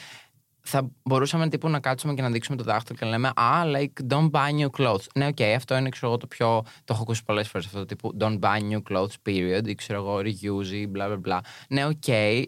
[0.67, 4.13] θα μπορούσαμε τύπου να κάτσουμε και να δείξουμε το δάχτυλο και να λέμε Α, like,
[4.13, 5.05] don't buy new clothes.
[5.15, 6.61] Ναι, οκ, αυτό είναι ξέρω εγώ, το πιο.
[6.83, 9.67] Το έχω ακούσει πολλές φορές αυτό το τύπου Don't buy new clothes, period.
[9.67, 11.39] Ή ξέρω εγώ, reuse ή bla bla bla.
[11.69, 12.03] Ναι, οκ,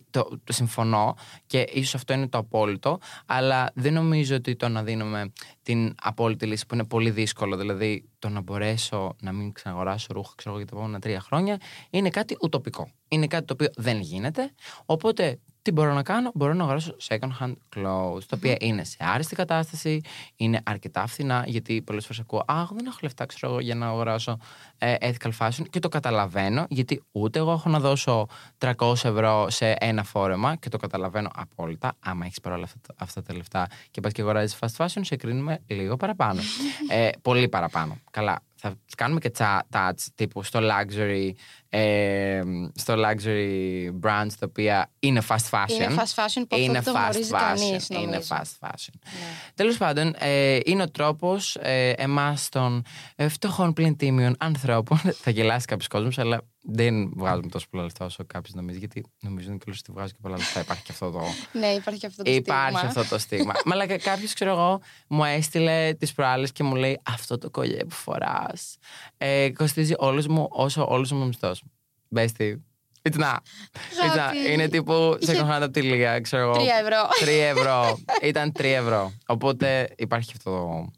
[0.09, 1.15] το, το συμφωνώ
[1.47, 6.45] και ίσως αυτό είναι το απόλυτο, αλλά δεν νομίζω ότι το να δίνουμε την απόλυτη
[6.45, 10.63] λύση που είναι πολύ δύσκολο, δηλαδή το να μπορέσω να μην ξαναγοράσω ρούχα ξέρω εγώ,
[10.63, 11.57] για τα επόμενα τρία χρόνια,
[11.89, 12.91] είναι κάτι ουτοπικό.
[13.07, 14.51] Είναι κάτι το οποίο δεν γίνεται.
[14.85, 18.97] Οπότε τι μπορώ να κάνω, μπορώ να αγοράσω second hand clothes, τα οποία είναι σε
[18.99, 20.01] άριστη κατάσταση,
[20.35, 23.75] είναι αρκετά φθηνά, γιατί πολλές φορές ακούω Α, εγώ δεν έχω λεφτά, ξέρω εγώ, για
[23.75, 24.37] να αγοράσω
[24.77, 28.27] ε, ethical fashion και το καταλαβαίνω, γιατί ούτε εγώ έχω να δώσω
[28.57, 31.93] 300 ευρώ σε ένα φόρεμα και το καταλαβαίνω απόλυτα.
[31.99, 35.15] Άμα έχεις παρόλα αυτά, τα- αυτά τα λεφτά και πας και αγοράζεις fast fashion, σε
[35.15, 36.41] κρίνουμε λίγο παραπάνω.
[36.89, 37.97] ε, πολύ παραπάνω.
[38.11, 38.39] Καλά.
[38.69, 41.29] Θα κάνουμε και τσα- touch τύπου στο luxury,
[41.69, 42.41] ε,
[42.75, 45.69] στο luxury brands τα οποία είναι fast fashion.
[45.81, 47.37] Είναι fast fashion που αυτό Είναι δεν το fast γνωρίζει fashion.
[47.39, 48.27] κανείς, Είναι νομίζω.
[48.29, 48.93] fast fashion.
[49.03, 49.27] Ναι.
[49.53, 52.83] Τέλος πάντων, ε, είναι ο τρόπος ε, εμάς των
[53.15, 54.97] ε, φτωχών πλην τίμιων ανθρώπων.
[55.23, 58.77] θα γελάσει κάποιος κόσμος, αλλά δεν βγάζουμε τόσο πολλά λεφτά όσο κάποιος νομίζει.
[58.77, 60.59] Γιατί νομίζουν και ότι βγάζουν και πολλά λεφτά.
[60.59, 61.21] Υπάρχει και αυτό το.
[61.59, 62.89] Ναι, υπάρχει αυτό το Υπάρχει στίγμα.
[63.01, 63.53] αυτό το στίγμα.
[63.65, 67.83] Μα αλλά κάποιος, ξέρω εγώ, μου έστειλε τις προάλλες και μου λέει Αυτό το κολλιέ
[67.85, 68.77] που φοράς
[69.17, 71.63] ε, κοστίζει όλους μου όσο όλο μου μισθός.
[72.09, 72.61] Μπέστη.
[73.09, 73.19] It's not.
[73.19, 74.09] It's not.
[74.11, 74.51] Αγάπη.
[74.51, 76.53] Είναι τύπου σε Είχε- κομμάτι από τη Λία, ξέρω εγώ.
[76.57, 77.07] Τρία ευρώ.
[77.21, 77.27] 3
[77.57, 77.99] ευρώ.
[78.21, 79.11] Ήταν 3 ευρώ.
[79.27, 80.91] Οπότε υπάρχει αυτό το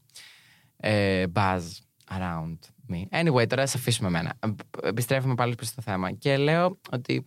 [0.78, 1.62] ε, buzz
[2.18, 2.79] around me.
[3.12, 4.34] Anyway, τώρα θα αφήσουμε εμένα.
[4.40, 6.12] Ε, Επιστρέφουμε πάλι προς το θέμα.
[6.12, 7.26] Και λέω ότι.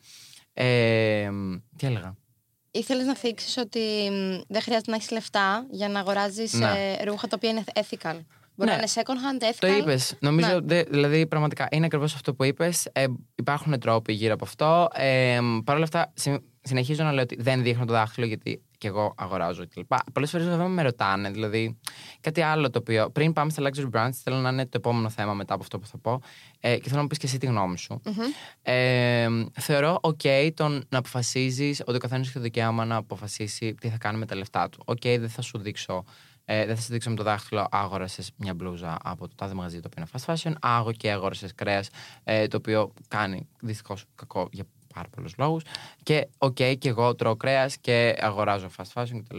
[0.52, 1.28] Ε,
[1.76, 2.16] τι έλεγα;
[2.70, 3.78] Ήθελες να θίξεις ότι
[4.10, 6.96] μ, δεν χρειάζεται να έχεις λεφτά για να αγοράζεις Ναι.
[7.04, 8.18] ρούχα τα οποία είναι ethical.
[8.54, 8.76] Μπορεί Ναι.
[8.76, 9.56] να είναι second hand, ethical.
[9.58, 10.16] Το είπες.
[10.20, 10.60] Νομίζω, Ναι.
[10.60, 12.88] δε- δηλαδή, πραγματικά είναι ακριβώς αυτό που είπες.
[12.92, 14.88] Ε, υπάρχουν τρόποι γύρω από αυτό.
[14.94, 18.88] Ε, Παρ' όλα αυτά, συ- συνεχίζω να λέω ότι δεν δείχνω το δάχτυλο γιατί και
[18.88, 19.92] εγώ αγοράζω κλπ.
[20.12, 21.30] Πολλές φορές βέβαια με ρωτάνε.
[21.30, 21.78] Δηλαδή,
[22.20, 23.10] κάτι άλλο το οποίο.
[23.10, 25.86] Πριν πάμε στα luxury brands, θέλω να είναι το επόμενο θέμα μετά από αυτό που
[25.86, 26.20] θα πω.
[26.60, 28.00] Ε, και θέλω να μου πεις και εσύ τη γνώμη σου.
[28.62, 33.88] Ε, θεωρώ OK το να αποφασίζεις ότι ο καθένας έχει το δικαίωμα να αποφασίσει τι
[33.88, 34.84] θα κάνει με τα λεφτά του.
[34.86, 36.04] OK, δεν θα σου δείξω.
[36.44, 39.80] Ε, δεν θα σου δείξω με το δάχτυλο, αγόρασες μια μπλούζα από το τάδε μαγαζί
[39.80, 40.52] το οποίο είναι fast fashion.
[40.60, 41.88] Άγω και αγόρασες κρέας,
[42.24, 45.62] ε, το οποίο κάνει δυστυχώς κακό για πάρα πολλούς λόγους.
[46.02, 49.38] Και οκ, και εγώ τρώω κρέας και αγοράζω fast fashion κτλ.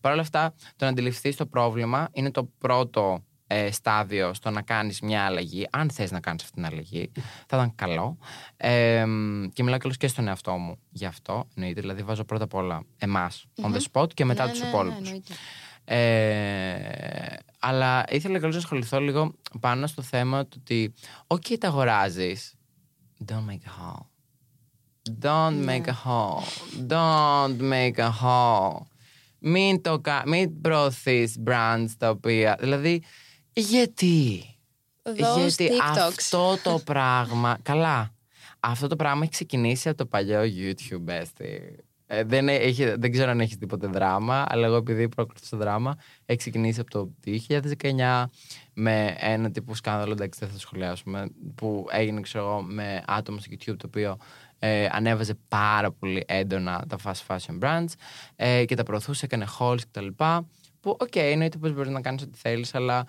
[0.00, 4.62] Παρ' όλα αυτά, το να αντιληφθείς το πρόβλημα είναι το πρώτο ε, στάδιο στο να
[4.62, 7.10] κάνεις μια αλλαγή, αν θες να κάνεις αυτή την αλλαγή,
[7.46, 8.18] θα ήταν καλό.
[8.56, 9.04] Ε,
[9.52, 11.80] και μιλάω κιόλας και στον εαυτό μου γι' αυτό, εννοείται.
[11.80, 14.70] Δηλαδή βάζω πρώτα απ' όλα εμάς, on the spot και μετά Ναι, τους ναι, ναι,
[14.72, 15.06] υπόλοιπους.
[15.08, 15.34] εννοείται.
[15.86, 20.94] Ε, αλλά ήθελα κιόλας να ασχοληθώ λίγο πάνω στο θέμα του ότι,
[21.26, 22.54] οκ, τα αγοράζεις.
[23.26, 24.06] Don't make a haul.
[25.20, 25.76] Don't Ναι.
[25.78, 26.42] make a haul.
[26.88, 28.78] Don't make a haul.
[29.38, 32.56] Μην, το, κα- μην προωθείς brands τα οποία.
[32.60, 33.02] Δηλαδή,
[33.52, 34.44] γιατί;
[35.02, 35.98] Those γιατί TikToks.
[36.08, 37.58] αυτό το πράγμα.
[37.62, 38.12] Καλά.
[38.60, 41.76] Αυτό το πράγμα έχει ξεκινήσει από το παλιό YouTube, έστει.
[42.06, 46.38] Ε, δεν, έχει, δεν ξέρω αν έχεις τίποτε δράμα, αλλά εγώ επειδή προκροτήσω δράμα, έχει
[46.38, 48.24] ξεκινήσει από το 2019
[48.72, 53.38] με ένα τύπου σκάνδαλο, εντάξει δεν θα το σχολιάσουμε, που έγινε ξέρω εγώ με άτομο
[53.38, 54.16] στο YouTube το οποίο
[54.66, 57.92] ε, ανέβαζε πάρα πολύ έντονα τα fast fashion brands
[58.36, 60.06] ε, και τα προωθούσε, έκανε hauls κτλ.
[60.80, 63.06] Που, οκ, εννοείται πως μπορείς να κάνεις ό,τι θέλεις, αλλά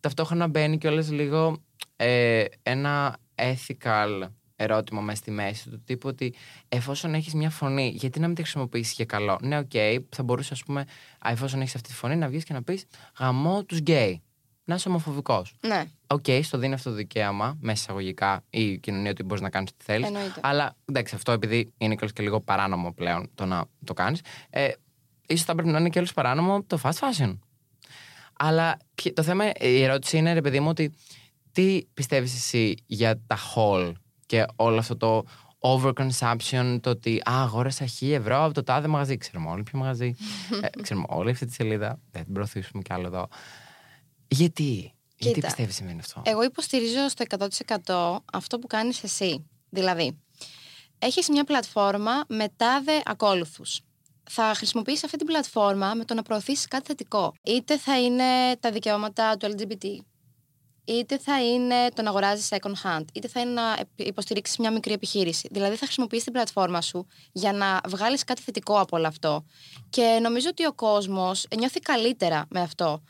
[0.00, 1.56] ταυτόχρονα μπαίνει κιόλας λίγο
[1.96, 6.34] ε, ένα ethical ερώτημα μέσα στη μέση του τύπου ότι
[6.68, 9.70] εφόσον έχεις μια φωνή, γιατί να μην τη χρησιμοποιήσεις για καλό; Ναι, οκ,
[10.08, 10.80] θα μπορούσες ας πούμε,
[11.26, 12.84] α, εφόσον έχεις αυτή τη φωνή, να βγεις και να πεις
[13.18, 14.22] γαμώ τους γκέι.
[14.64, 15.54] Να είσαι ομοφοβικός.
[15.60, 19.70] Ναι, Οκ, στο δίνει αυτό το δικαίωμα, μέσα εισαγωγικά, η κοινωνία ότι μπορείς να κάνεις
[19.70, 20.06] ό,τι θέλεις.
[20.06, 20.40] Εννοείται.
[20.42, 24.68] Αλλά εντάξει, αυτό επειδή είναι κιόλας και λίγο παράνομο πλέον το να το κάνεις, ε,
[25.26, 27.38] ίσως θα πρέπει να είναι κιόλας παράνομο το fast fashion.
[28.40, 30.92] Αλλά ποιο- το θέμα, η ερώτηση είναι, ρε παιδί μου, ότι
[31.52, 33.92] τι πιστεύεις εσύ για τα haul
[34.26, 35.24] και όλο αυτό το
[35.60, 39.16] overconsumption, το ότι α, αγόρασα χι ευρώ από το τάδε μαγαζί.
[39.16, 40.14] Ξέρουμε όλοι ποιο μαγαζί.
[40.62, 41.98] ε, ξέρουμε όλη αυτή τη σελίδα.
[42.10, 43.28] Δεν την προωθήσουμε κι άλλο εδώ.
[44.28, 47.24] Γιατί, γιατί Κοίτα, πιστεύεις σημαίνει αυτό; Εγώ υποστηρίζω στο
[47.84, 49.46] 100% αυτό που κάνεις εσύ.
[49.70, 50.18] Δηλαδή,
[50.98, 53.80] έχεις μια πλατφόρμα με τάδε ακόλουθους.
[54.30, 57.32] Θα χρησιμοποιήσεις αυτή την πλατφόρμα με το να προωθήσεις κάτι θετικό.
[57.42, 59.86] Είτε θα είναι τα δικαιώματα του LGBT,
[60.84, 64.70] είτε θα είναι το να αγοράζεις second hand, είτε θα είναι να επι- υποστηρίξεις μια
[64.72, 65.48] μικρή επιχείρηση.
[65.50, 69.44] Δηλαδή, θα χρησιμοποιήσεις την πλατφόρμα σου για να βγάλεις κάτι θετικό από όλο αυτό.
[69.90, 73.02] Και νομίζω ότι ο κόσμος νιώθει καλύτερα με αυτό.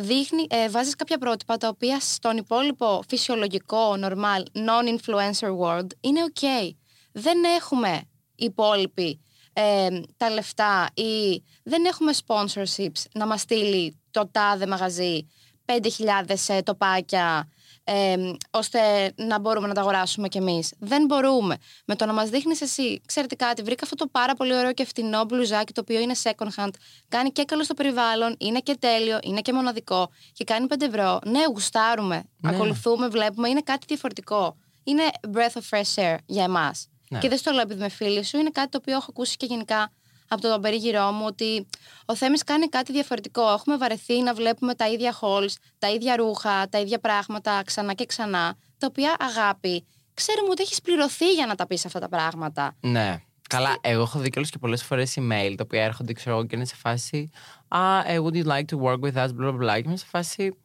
[0.00, 6.70] Δείχνει, ε, βάζεις κάποια πρότυπα τα οποία στον υπόλοιπο φυσιολογικό, normal, non-influencer world είναι ok.
[7.12, 8.02] Δεν έχουμε
[8.34, 9.20] υπόλοιποι
[9.52, 15.26] ε, τα λεφτά ή δεν έχουμε sponsorships να μας στείλει το τάδε μαγαζί
[15.66, 17.48] 5.000 τοπάκια
[17.84, 18.16] ε,
[18.50, 20.72] ώστε να μπορούμε να τα αγοράσουμε κι εμείς.
[20.78, 21.56] Δεν μπορούμε.
[21.84, 24.84] Με το να μας δείχνεις εσύ, ξέρετε κάτι, βρήκα αυτό το πάρα πολύ ωραίο και
[24.84, 26.70] φτηνό μπλουζάκι το οποίο είναι second hand,
[27.08, 31.18] κάνει και καλό στο περιβάλλον, είναι και τέλειο, είναι και μοναδικό και κάνει 5 ευρώ.
[31.24, 32.50] Ναι, γουστάρουμε, Ναι.
[32.54, 34.56] ακολουθούμε, βλέπουμε, είναι κάτι διαφορετικό.
[34.84, 35.02] Είναι
[35.34, 36.88] breath of fresh air για εμάς.
[37.08, 37.18] Ναι.
[37.18, 39.46] Και δεν στο λέω επειδή είμαι φίλη σου, είναι κάτι το οποίο έχω ακούσει και
[39.46, 39.92] γενικά
[40.28, 41.66] από τον περίγυρό μου ότι
[42.06, 43.52] ο Θέμης κάνει κάτι διαφορετικό.
[43.52, 48.06] Έχουμε βαρεθεί να βλέπουμε τα ίδια halls, τα ίδια ρούχα, τα ίδια πράγματα ξανά και
[48.06, 49.86] ξανά, τα οποία αγάπη.
[50.14, 52.76] Ξέρουμε ότι έχεις πληρωθεί για να τα πεις αυτά τα πράγματα.
[52.80, 53.22] Ναι.
[53.48, 56.56] Καλά, εγώ έχω δει κιόλας και πολλές φορές email τα οποία έρχονται, ξέρω εγώ, και
[56.56, 57.30] είναι σε φάση
[57.68, 59.74] Α, ε, would you like to work with us, blah, blah, blah.
[59.74, 60.56] Και είμαι σε φάση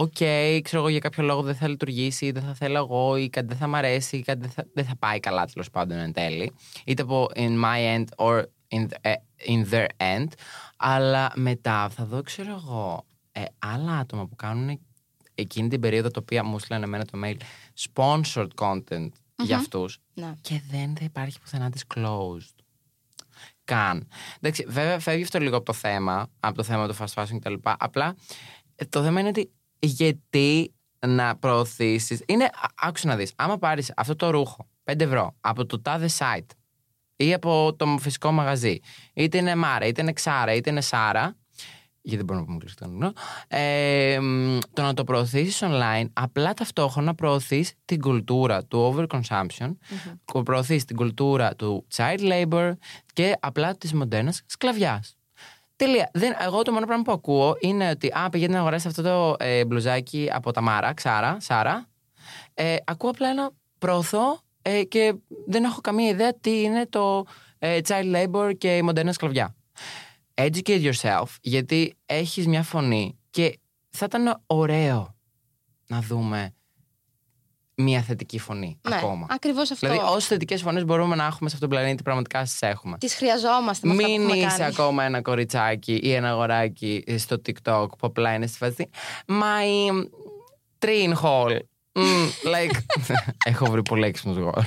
[0.00, 0.16] Οκ,
[0.62, 3.46] ξέρω εγώ για κάποιο λόγο δεν θα λειτουργήσει, ή δεν θα θέλω εγώ, ή κάτι
[3.46, 6.12] δεν θα μ' αρέσει, ή κάτι δεν θα, δεν θα πάει καλά τέλος πάντων εν
[6.12, 6.52] τέλει.
[6.84, 9.12] Είτε από in my end or in, the- ε,
[9.48, 10.26] in their end.
[10.76, 14.80] Αλλά μετά θα δω, ξέρω εγώ, ε, άλλα άτομα που κάνουν
[15.34, 17.36] εκείνη την περίοδο το οποία μου στείλανε εμένα το mail
[17.92, 19.08] sponsored content
[19.42, 20.34] για αυτούς Ναι.
[20.40, 22.54] και δεν θα υπάρχει πουθενά disclosed.
[23.64, 24.08] Καν.
[24.40, 27.54] Εντάξει, βέβαια φεύγει αυτό λίγο από το θέμα, από το θέμα του fast fashion κτλ.
[27.62, 28.14] Απλά
[28.74, 30.74] ε, το θέμα είναι ότι γιατί
[31.06, 32.22] να προωθήσεις.
[32.26, 36.08] Είναι, α- άκουσε να δεις, άμα πάρεις αυτό το ρούχο 5 ευρώ από το τάδε
[36.18, 36.46] site
[37.20, 38.78] ή από το φυσικό μαγαζί,
[39.14, 41.36] είτε είναι Μάρα, είτε είναι Ξάρα, είτε είναι Σάρα,
[42.00, 43.12] γιατί δεν μπορώ να πούμε κλειστό νου,
[43.48, 49.70] ε, μ, το να το προωθήσεις online, απλά ταυτόχρονα προωθείς την κουλτούρα του overconsumption,
[50.34, 52.72] mm προωθείς την κουλτούρα του child labor
[53.12, 55.16] και απλά της μοντέρνας σκλαβιάς.
[55.76, 56.10] Τελεία.
[56.12, 59.36] Δεν, εγώ το μόνο πράγμα που ακούω είναι ότι α, πηγαίνει να αγοράσει αυτό το
[59.38, 61.86] ε, μπλουζάκι από τα Μάρα, Ξάρα, Σάρα.
[62.54, 65.14] Ε, ακούω απλά ένα προωθώ ε, και
[65.46, 67.24] δεν έχω καμία ιδέα τι είναι το
[67.58, 69.54] ε, child labor και η μοντέρνα σκλαβιά.
[70.34, 73.58] Educate yourself, γιατί έχεις μια φωνή και
[73.90, 75.16] θα ήταν ωραίο
[75.86, 76.52] να δούμε
[77.74, 79.26] μια θετική φωνή Ναι, ακόμα.
[79.30, 79.88] ακριβώς αυτό.
[79.88, 82.98] Δηλαδή, όσες θετικές φωνές μπορούμε να έχουμε σε αυτόν τον πλανήτη, πραγματικά τι έχουμε.
[82.98, 84.64] Τις χρειαζόμαστε με αυτά που Μην έχουμε είσαι κάνει.
[84.74, 88.90] ακόμα ένα κοριτσάκι ή ένα αγοράκι στο TikTok που απλά είναι στη φάση
[89.26, 90.04] My
[90.78, 91.58] train hall
[91.92, 92.78] Mm, like,
[93.44, 94.64] έχω βρει πολύ έξυπνο γκολ.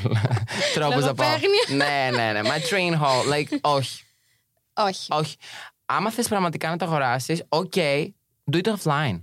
[0.73, 1.23] Τρόπο να πω.
[1.23, 1.75] Λογοπαίγνια.
[1.75, 2.49] ναι, ναι, ναι.
[2.49, 3.33] My train hole.
[3.33, 4.03] Like, όχι.
[4.73, 5.07] Όχι.
[5.09, 5.35] όχι.
[5.85, 8.07] Άμα θες πραγματικά να το αγοράσεις, OK,
[8.51, 9.21] do it offline.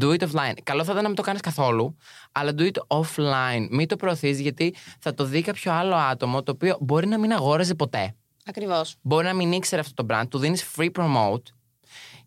[0.00, 0.54] Do it offline.
[0.62, 1.96] Καλό θα ήταν να μην το κάνεις καθόλου,
[2.32, 3.66] αλλά do it offline.
[3.70, 7.32] Μην το προωθείς γιατί θα το δει κάποιο άλλο άτομο το οποίο μπορεί να μην
[7.32, 8.14] αγόραζε ποτέ.
[8.44, 8.94] Ακριβώς.
[9.00, 11.42] Μπορεί να μην ήξερε αυτό το brand, του δίνεις free promote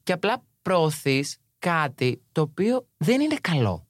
[0.03, 3.85] και απλά προωθείς κάτι το οποίο δεν είναι καλό.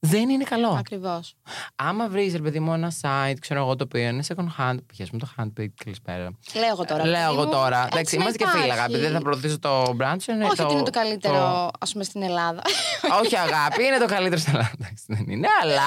[0.00, 0.68] Δεν είναι καλό.
[0.68, 1.34] Ακριβώς.
[1.76, 4.76] Άμα βρεις, ρε παιδί μου, ένα site, ξέρω εγώ, το οποίο είναι second hand.
[4.86, 6.30] Πιες μου το handpick, καλησπέρα.
[6.54, 7.06] Λέω εγώ τώρα.
[7.06, 7.76] Λέω παιδί εγώ μου, τώρα.
[7.82, 8.80] έτσι Εντάξει, να είμαστε και φίλοι, υπάρχει.
[8.80, 8.96] αγάπη.
[8.98, 10.30] Δεν θα προωθήσω το brand σου.
[10.30, 12.62] Είναι Όχι το, ότι είναι το καλύτερο, ας πούμε, στην Ελλάδα.
[13.22, 14.72] Όχι, αγάπη, είναι το καλύτερο στην Ελλάδα.
[14.80, 15.82] Εντάξει, Δεν είναι, αλλά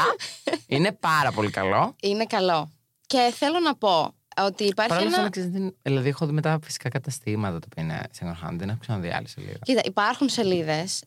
[0.67, 1.95] είναι πάρα πολύ καλό.
[2.01, 2.71] είναι καλό.
[3.07, 5.23] Και θέλω να πω ότι υπάρχει Παρ' όλα αυτά, ένα.
[5.23, 8.55] να ξέρεις, δεν- δηλαδή, έχω δει μετά φυσικά καταστήματα τα οποία είναι second hand.
[8.57, 9.57] Δεν έχω ξαναδεί άλλη σελίδα.
[9.63, 11.03] Κοίτα, υπάρχουν σελίδες.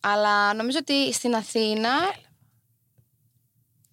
[0.00, 1.90] αλλά νομίζω ότι στην Αθήνα.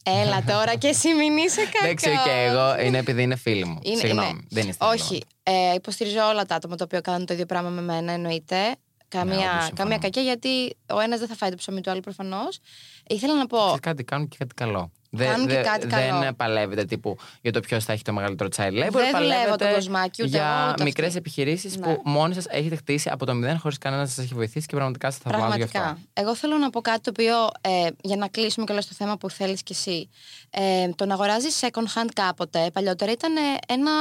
[0.06, 1.82] Έλα τώρα και εσύ μην είσαι κακός.
[1.84, 3.80] Εντάξει, και εγώ είναι επειδή είναι φίλοι μου.
[3.82, 4.42] Είναι- Συγγνώμη, είναι.
[4.50, 5.24] δεν είστε Όχι.
[5.44, 8.56] Ε, υποστηρίζω όλα τα άτομα τα οποία κάνουν το ίδιο πράγμα με μένα, εννοείται.
[8.56, 9.72] Ναι, όντως, Καμία, συμφωνώ.
[9.76, 12.60] καμία κακία, γιατί ο ένας δεν θα φάει το ψωμί του άλλου προφανώς.
[13.08, 13.58] Ήθελα να πω.
[13.58, 14.92] Ξέρεις κάτι, κάνουν και κάτι καλό.
[15.18, 16.20] Κάνουν και κάτι καλό.
[16.20, 18.72] Δεν παλεύετε τύπου για το ποιος θα έχει το μεγαλύτερο child labor.
[18.72, 21.18] Δεν δουλεύω παλεύετε το κοσμάκι, ούτε εγώ, για ούτε μικρές αυτή.
[21.18, 21.86] επιχειρήσεις Ναι.
[21.86, 24.76] που μόνοι σας έχετε χτίσει από το μηδέν χωρίς κανένας να σας έχει βοηθήσει και
[24.76, 25.80] πραγματικά σας θαυμάζω γι' αυτό.
[25.80, 26.10] Πραγματικά.
[26.22, 29.18] Εγώ θέλω να πω κάτι το οποίο, ε, για να κλείσουμε και όλο το θέμα
[29.18, 30.10] που θέλεις κι εσύ.
[30.50, 33.92] Ε, το να αγοράζεις second hand κάποτε, παλιότερα ήταν ε, ένα.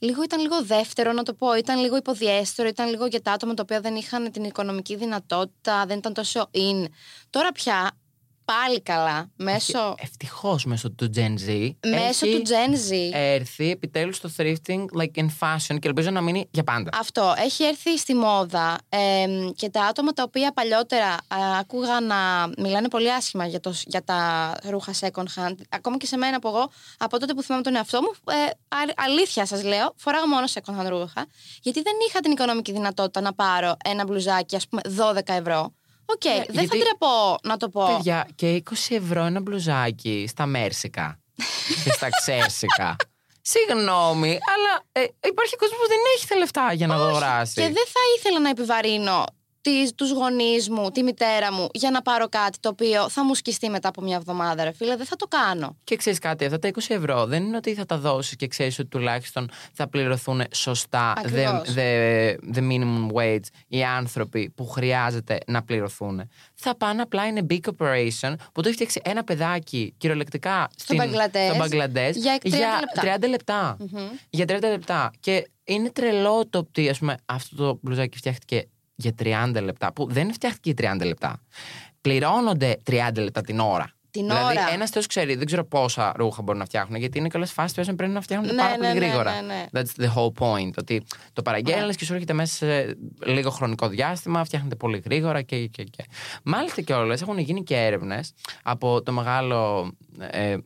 [0.00, 1.54] Λίγο, ήταν λίγο δεύτερο, να το πω.
[1.54, 5.84] Ήταν λίγο υποδιέστερο, ήταν λίγο για τα άτομα τα οποία δεν είχαν την οικονομική δυνατότητα,
[5.86, 6.84] δεν ήταν τόσο in.
[7.30, 7.90] Τώρα πια,
[8.44, 11.74] πάλι καλά, μέσω, Ευτυχώς μέσω του Gen Z.
[11.88, 13.10] μέσω έχει του Gen Z.
[13.12, 16.90] έρθει επιτέλους το thrifting like in fashion και ελπίζω να μείνει για πάντα.
[17.00, 19.26] Αυτό έχει έρθει στη μόδα ε,
[19.56, 21.18] και τα άτομα τα οποία παλιότερα α,
[21.58, 22.16] ακούγα να
[22.58, 26.48] μιλάνε πολύ άσχημα για, το, για τα ρούχα second hand, ακόμα και σε μένα που
[26.48, 28.34] εγώ από τότε που θυμάμαι τον εαυτό μου, ε,
[28.76, 31.26] α- αλήθεια σας λέω, φοράγα μόνο second hand ρούχα,
[31.62, 34.80] γιατί δεν είχα την οικονομική δυνατότητα να πάρω ένα μπλουζάκι, ας πούμε
[35.14, 35.72] 12 ευρώ.
[36.06, 37.86] Οκ, Ναι, δεν γιατί- θα ντραπώ να το πω.
[37.96, 41.18] Παιδιά, και 20 ευρώ ένα μπλουζάκι στα Bershka
[41.84, 42.96] και στα ξε-Bershka.
[43.46, 47.54] Συγγνώμη, αλλά ε, υπάρχει κόσμος που δεν έχει τα λεφτά για να αγοράσει.
[47.54, 49.24] Και δεν θα ήθελα να επιβαρύνω
[49.64, 53.34] τις, τους γονείς μου, τη μητέρα μου, για να πάρω κάτι το οποίο θα μου
[53.34, 54.96] σκιστεί μετά από μια εβδομάδα, ρε φίλε.
[54.96, 55.76] Δεν θα το κάνω.
[55.84, 58.78] Και ξέρεις κάτι, αυτά τα 20 ευρώ δεν είναι ότι θα τα δώσεις και ξέρεις
[58.78, 61.74] ότι τουλάχιστον θα πληρωθούν σωστά the, Ακριβώς.
[61.76, 66.28] the, the minimum wage οι άνθρωποι που χρειάζεται να πληρωθούν.
[66.54, 71.46] Θα πάνε απλά είναι big operation που το έχει φτιάξει ένα παιδάκι κυριολεκτικά στην- Μπαγκλαντές
[71.48, 72.48] στο Μπαγκλαντές για 30
[72.80, 73.02] λεπτά.
[73.02, 73.76] 30 λεπτά.
[74.30, 75.10] Για 30 λεπτά.
[75.20, 80.06] Και είναι τρελό το ότι ας πούμε, αυτό το μπλουζάκι φτιάχτηκε για 30 λεπτά, που
[80.10, 81.40] δεν φτιάχτηκε για 30 λεπτά.
[82.00, 83.90] Πληρώνονται 30 λεπτά την ώρα.
[84.10, 84.72] Την δηλαδή, ώρα.
[84.72, 87.94] ένας θεός ξέρει, δεν ξέρω πόσα ρούχα μπορούν να φτιάχνουν, γιατί είναι καλές φάσεις που
[87.94, 89.40] πρέπει να φτιάχνουν Ναι, πάρα ναι, πολύ ναι, γρήγορα.
[89.40, 89.82] ναι, ναι.
[89.82, 90.70] That's the whole point.
[90.78, 95.66] Ότι το παραγγέλνει και σου έρχεται μέσα σε λίγο χρονικό διάστημα, φτιάχνεται πολύ γρήγορα και.
[95.66, 96.04] και, και.
[96.44, 99.90] Μάλιστα κιόλας έχουν γίνει και έρευνες από το μεγάλο.
[100.18, 100.56] Ε,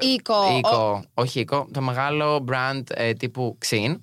[0.00, 0.34] Οίκο.
[0.34, 3.94] ο- οίκο, όχι οίκο, το μεγάλο brand ε, τύπου Xin.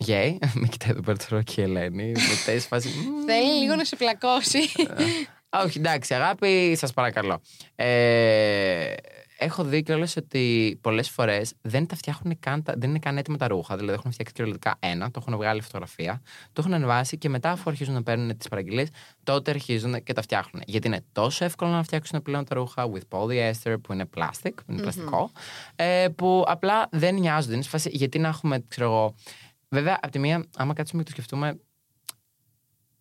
[0.00, 2.04] Γεια, με κοιτάει εδώ πέρα τώρα και η Ελένη.
[2.04, 2.88] Με κοιτάει σε φάση.
[2.88, 3.24] «Μμμ».
[3.26, 4.58] Θέλει λίγο να σε πλακώσει.
[5.64, 7.40] Όχι, εντάξει, αγάπη, σας παρακαλώ.
[7.74, 8.92] Ε,
[9.38, 13.36] έχω δει κιόλας ότι πολλές φορές δεν τα φτιάχνουν καν, τα- δεν είναι καν έτοιμα
[13.36, 13.76] τα ρούχα.
[13.76, 17.70] Δηλαδή έχουν φτιάξει κυριολεκτικά ένα, το έχουν βγάλει φωτογραφία, το έχουν ανεβάσει και μετά, αφού
[17.70, 18.88] αρχίζουν να παίρνουν τις παραγγελίες,
[19.22, 20.62] τότε αρχίζουν και τα φτιάχνουν.
[20.66, 24.72] Γιατί είναι τόσο εύκολο να φτιάξουν πλέον τα ρούχα with polyester που είναι plastic, που
[24.72, 25.30] ειναι πλαστικό,
[25.76, 27.54] ε, που απλά δεν νοιάζονται.
[27.54, 29.14] Είναι σε φάση, γιατί να έχουμε, ξέρω εγώ.
[29.68, 31.60] Βέβαια, από τη μία, άμα κάτσουμε και το σκεφτούμε,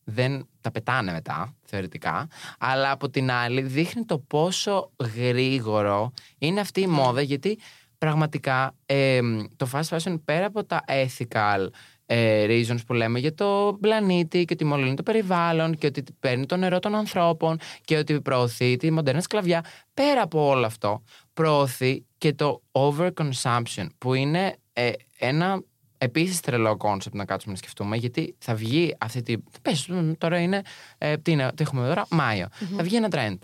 [0.04, 2.28] δεν τα πετάνε μετά, θεωρητικά.
[2.60, 7.60] Αλλά από την άλλη δείχνει το πόσο γρήγορο είναι αυτή η μόδα, γιατί
[7.98, 9.20] πραγματικά ε,
[9.56, 11.68] το fast fashion πέρα από τα ethical
[12.06, 16.46] ε, reasons που λέμε για το πλανήτη και ότι μολύνει το περιβάλλον και ότι παίρνει
[16.46, 21.04] το νερό των ανθρώπων και ότι προωθεί τη μοντέρνα σκλαβιά, πέρα από όλο αυτό
[21.34, 25.64] προωθεί και το overconsumption που είναι ε, ένα
[25.98, 29.38] Επίσης τρελό concept να κάτσουμε να σκεφτούμε, γιατί θα βγει αυτή τη.
[29.62, 30.62] Πες, τώρα είναι.
[30.98, 32.48] Ε, τι, είναι τι έχουμε τώρα, Μάιο.
[32.78, 33.38] Θα βγει ένα trend.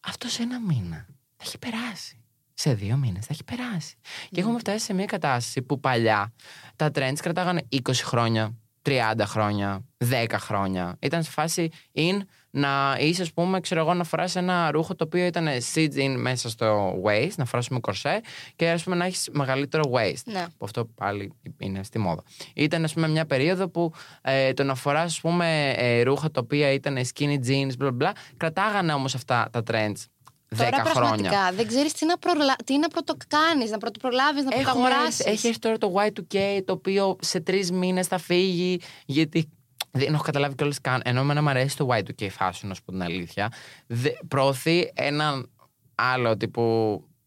[0.00, 1.06] Αυτό σε ένα μήνα
[1.36, 2.16] θα έχει περάσει.
[2.54, 3.94] Σε δύο μήνες θα έχει περάσει.
[4.30, 6.32] Και έχουμε φτάσει σε μια κατάσταση που παλιά
[6.76, 10.96] τα trends κρατάγανε 20 χρόνια, 30 χρόνια, 10 χρόνια.
[11.00, 12.18] Ήταν σε φάση in
[12.54, 16.14] να είσαι, ας πούμε, ξέρω εγώ, να φοράς ένα ρούχο το οποίο ήταν sit in
[16.18, 18.20] μέσα στο waist, να φοράς με κορσέ
[18.56, 20.22] και ας πούμε να έχεις μεγαλύτερο waist.
[20.24, 20.46] Ναι.
[20.58, 22.22] Που αυτό πάλι είναι στη μόδα.
[22.54, 23.92] Ήταν, ας πούμε, μια περίοδο που
[24.22, 28.10] ε, το να φοράς, ας πούμε, ε, ρούχα τα οποία ήταν skinny jeans, bla bla,
[28.36, 30.04] κρατάγανε όμως αυτά τα trends
[30.52, 30.92] 10 Τώρα χρόνια.
[30.92, 32.54] πραγματικά δεν ξέρεις τι να, προλα...
[32.64, 35.24] τι να πρωτοκάνει, να πρωτοπρολάβεις, να Έχουμε, πρωτοαγοράσει.
[35.26, 39.48] έχει έρθει τώρα το Y2K το οποίο σε τρεις μήνες θα φύγει γιατί
[39.90, 41.00] δεν έχω καταλάβει κιόλας καν.
[41.04, 43.52] Ενώ εμένα μου αρέσει το Y2K fashion, να σου πω την αλήθεια.
[43.86, 45.50] Δε, προωθεί έναν
[45.94, 46.62] άλλο τύπου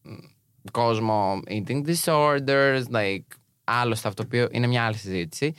[0.02, 0.10] μ,
[0.72, 3.26] κόσμο eating disorders, like
[3.64, 5.54] άλλο stuff το οποίο είναι μια άλλη συζήτηση.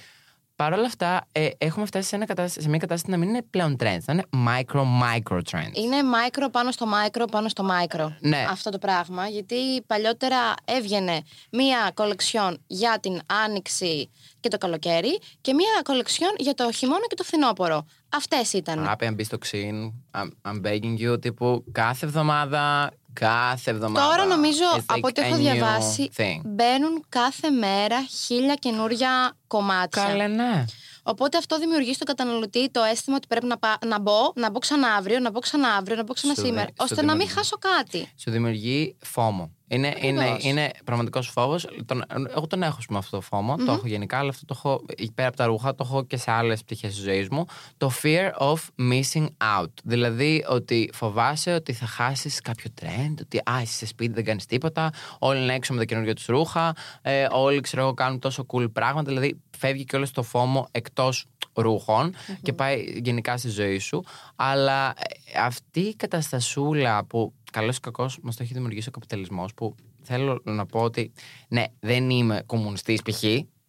[0.57, 3.43] Παρ' όλα αυτά, ε, έχουμε φτάσει σε, ένα κατάσταση, σε μια κατάσταση να μην είναι
[3.43, 5.75] πλέον trends, να είναι micro-micro trends.
[5.75, 8.13] Είναι micro πάνω στο micro πάνω στο micro.
[8.21, 8.47] Ναι.
[8.51, 9.27] Αυτό το πράγμα.
[9.27, 16.55] Γιατί παλιότερα έβγαινε μία κολεξιόν για την άνοιξη και το καλοκαίρι και μία κολεξιόν για
[16.55, 17.87] το χειμώνα και το φθινόπωρο.
[18.09, 18.79] Αυτές ήταν.
[18.79, 24.07] Αγάπη, αν μπεις στο ξύν, I'm, I'm begging you, τύπου κάθε εβδομάδα, κάθε εβδομάδα.
[24.07, 26.41] Τώρα νομίζω it's like από ό,τι a έχω new διαβάσει thing.
[26.45, 30.03] μπαίνουν κάθε μέρα χίλια καινούρια κομμάτια.
[30.03, 30.65] Καλέ, ναι.
[31.03, 34.59] Οπότε αυτό δημιουργεί στον καταναλωτή το αίσθημα ότι πρέπει να, πά- να μπω, να μπω
[34.59, 37.01] ξανά αύριο, να μπω ξανά αύριο, να μπω ξανά Σου δε- σήμερα, σου ώστε να
[37.03, 37.35] μην δημιουργεί.
[37.35, 38.13] χάσω κάτι.
[38.17, 39.51] Σου δημιουργεί φόμο.
[39.69, 40.45] Είναι, είναι, Ακριβώς.
[40.45, 41.69] είναι πραγματικός φόβος.
[42.37, 45.29] Εγώ τον έχω με αυτό το φομο Το έχω γενικά, αλλά αυτό το έχω πέρα
[45.29, 47.45] από τα ρούχα, το έχω και σε άλλες πτυχές της ζωής μου.
[47.77, 48.57] Το fear of
[48.91, 49.73] missing out.
[49.85, 54.47] Δηλαδή ότι φοβάσαι ότι θα χάσεις κάποιο trend, ότι α, είσαι σε σπίτι, δεν κάνεις
[54.47, 54.91] τίποτα.
[55.19, 56.75] Όλοι είναι έξω με τα καινούργια τους ρούχα.
[57.03, 59.09] Ε, όλοι ξέρω εγώ κάνουν τόσο cool πράγματα.
[59.09, 64.05] Δηλαδή φεύγει και όλο το φόμο εκτός ρουχων και πάει γενικά στη ζωή σου.
[64.37, 69.55] Αλλά ε, αυτή η καταστασούλα που καλός ή κακός μας το έχει δημιουργήσει ο καπιταλισμός,
[69.55, 71.13] που θέλω να πω ότι
[71.49, 73.19] ναι, δεν είμαι κομμουνιστής π.χ.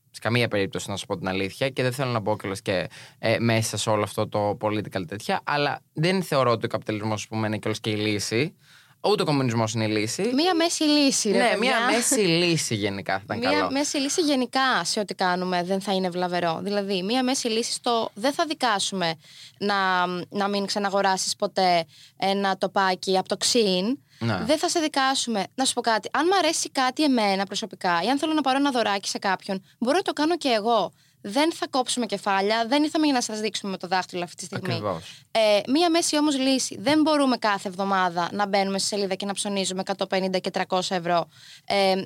[0.10, 2.88] Σε καμία περίπτωση να σου πω την αλήθεια και δεν θέλω να μπω κιόλας και
[3.20, 5.42] ε, μέσα σε όλο αυτό το political τέτοια.
[5.44, 8.56] Αλλά δεν θεωρώ ότι ο καπιταλισμός, ας πούμε, είναι κιόλας και η λύση.
[9.02, 10.22] Ούτε ο κομμουνισμός είναι η λύση.
[10.34, 11.58] Μία μέση λύση, ρε ναι, παιδιά.
[11.60, 13.72] μία μέση λύση γενικά θα ήταν Μία καλό.
[13.72, 16.60] μέση λύση γενικά σε ό,τι κάνουμε δεν θα είναι βλαβερό.
[16.64, 19.14] Δηλαδή, μία μέση λύση στο δεν θα δικάσουμε
[19.60, 21.86] να, να μην ξαναγοράσεις ποτέ
[22.18, 24.00] ένα τοπάκι από το ξύν.
[24.20, 24.44] Ναι.
[24.46, 25.44] Δεν θα σε δικάσουμε.
[25.56, 26.10] Να σου πω κάτι.
[26.14, 29.64] Αν μου αρέσει κάτι εμένα προσωπικά ή αν θέλω να πάρω ένα δωράκι σε κάποιον,
[29.80, 30.92] μπορώ να το κάνω και εγώ.
[31.22, 34.44] Δεν θα κόψουμε κεφάλια, δεν ήρθαμε για να σας δείξουμε με το δάχτυλο αυτή τη
[34.46, 34.74] στιγμή.
[34.74, 35.24] Ακριβώς.
[35.32, 36.78] Ε, μία μέση όμως λύση.
[36.80, 41.28] Δεν μπορούμε κάθε εβδομάδα να μπαίνουμε στη σελίδα και να ψωνίζουμε 150 και 300 ευρώ.
[41.66, 42.02] Ε,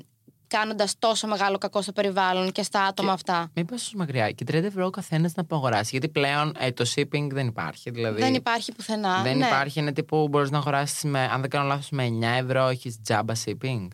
[0.47, 3.51] Κάνοντας τόσο μεγάλο κακό στο περιβάλλον και στα άτομα αυτά.
[3.53, 4.31] Μην πα τόσο μακριά.
[4.31, 5.89] Και 30 ευρώ ο καθένας να αγοράσει.
[5.91, 7.89] Γιατί πλέον ε, το shipping δεν υπάρχει.
[7.89, 9.21] Δηλαδή, Δεν υπάρχει πουθενά.
[9.21, 9.45] Δεν ναι.
[9.45, 9.79] υπάρχει.
[9.79, 13.33] Είναι τύπου μπορείς να αγοράσεις με, αν δεν κάνω λάθος, με 9 ευρώ έχεις τζάμπα
[13.45, 13.87] shipping.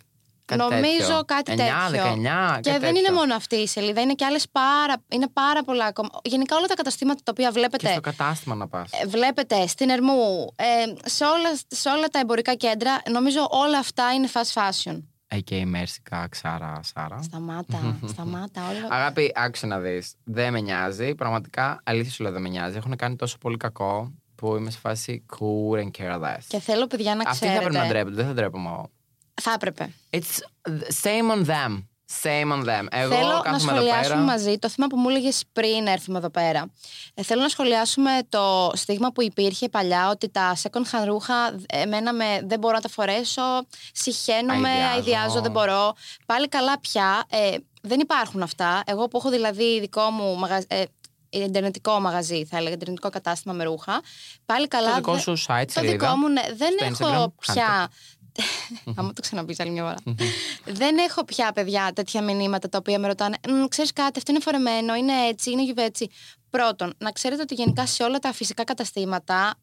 [0.47, 1.23] Κάτι Νομίζω τέτοιο.
[1.25, 2.03] κάτι 9, τέτοιο.
[2.03, 3.13] 19, Και κάτι δεν είναι τέτοιο.
[3.13, 6.09] μόνο αυτή η σελίδα, είναι και άλλες πάρα, είναι πάρα πολλά ακόμα.
[6.23, 7.91] Γενικά όλα τα καταστήματα τα οποία Και βλέπετε.
[7.91, 8.89] στο κατάστημα να πας.
[8.91, 14.13] ε, Βλέπετε στην Ερμού, ε, σε, όλα, σε όλα τα εμπορικά κέντρα, νομίζω όλα αυτά
[14.13, 15.01] είναι fast fashion.
[15.35, 17.21] AK Μέρσικα, Ξάρα, Σάρα.
[17.21, 18.61] Σταμάτα, σταμάτα.
[18.69, 18.87] Όλα...
[18.89, 20.13] Αγάπη, άκουσε να δεις.
[20.23, 21.15] Δεν με νοιάζει.
[21.15, 22.77] Πραγματικά, αλήθεια σου λέω, δεν με νοιάζει.
[22.77, 26.37] Έχουν κάνει τόσο πολύ κακό που είμαι σε φάση cool and care less.
[26.47, 27.87] Και θέλω, παιδιά, να Αυτοί θα πρέπει να ξέρετε.
[27.93, 28.15] ντρέπονται.
[28.15, 28.89] Δεν θα ντρέπομαι εγώ.
[29.41, 29.93] Θα έπρεπε.
[30.09, 30.39] It's
[31.03, 31.83] same on them.
[32.23, 32.85] Same on them.
[32.91, 34.15] Εγώ θέλω να κάθομαι εδώ σχολιάσουμε πέρα.
[34.21, 36.71] μαζί το θέμα που μου έλεγες πριν έρθουμε εδώ πέρα.
[37.13, 42.13] Ε, θέλω να σχολιάσουμε το στίγμα που υπήρχε παλιά ότι τα second hand ρούχα εμένα
[42.13, 43.41] με, δεν μπορώ να τα φορέσω,
[43.91, 44.93] συχαίνομαι, Αηδιάζω.
[44.95, 45.93] αειδιάζω, δεν μπορώ.
[46.25, 47.23] Πάλι καλά πια.
[47.29, 48.83] Ε, δεν υπάρχουν αυτά.
[48.85, 50.65] Εγώ που έχω δηλαδή δικό μου μαγαζί.
[50.69, 50.83] Ε,
[51.29, 54.01] Ιντερνετικό μαγαζί, θα έλεγα, ιντερνετικό κατάστημα με ρούχα.
[54.45, 54.89] Πάλι καλά.
[54.89, 55.91] Το δικό δε- σου site, Το σελίδα.
[55.91, 56.41] δικό μου, ναι.
[56.55, 57.89] Δεν Στο έχω Instagram, πια.
[58.95, 59.95] Αν το ξαναπείς άλλη μια ώρα.
[60.65, 63.37] Δεν έχω πια παιδιά τέτοια μηνύματα τα οποία με ρωτάνε.
[63.67, 66.09] Ξέρεις κάτι, αυτό είναι φορεμένο, είναι έτσι, είναι γιουβέτσι.
[66.49, 69.55] Πρώτον, να ξέρετε ότι γενικά σε όλα τα φυσικά καταστήματα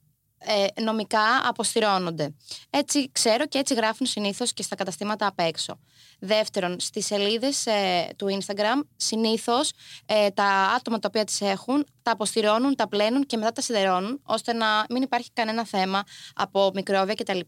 [0.47, 2.35] ε, νομικά αποστηρώνονται.
[2.71, 5.79] Έτσι ξέρω και έτσι γράφουν συνήθως και στα καταστήματα απ' έξω.
[6.19, 9.73] Δεύτερον, στις σελίδες ε, του Instagram συνήθως
[10.07, 10.45] ε, τα
[10.77, 14.67] άτομα τα οποία τις έχουν τα αποστηρώνουν, τα πλένουν και μετά τα σιδερώνουν ώστε να
[14.89, 16.03] μην υπάρχει κανένα θέμα
[16.35, 17.41] από μικρόβια κτλ.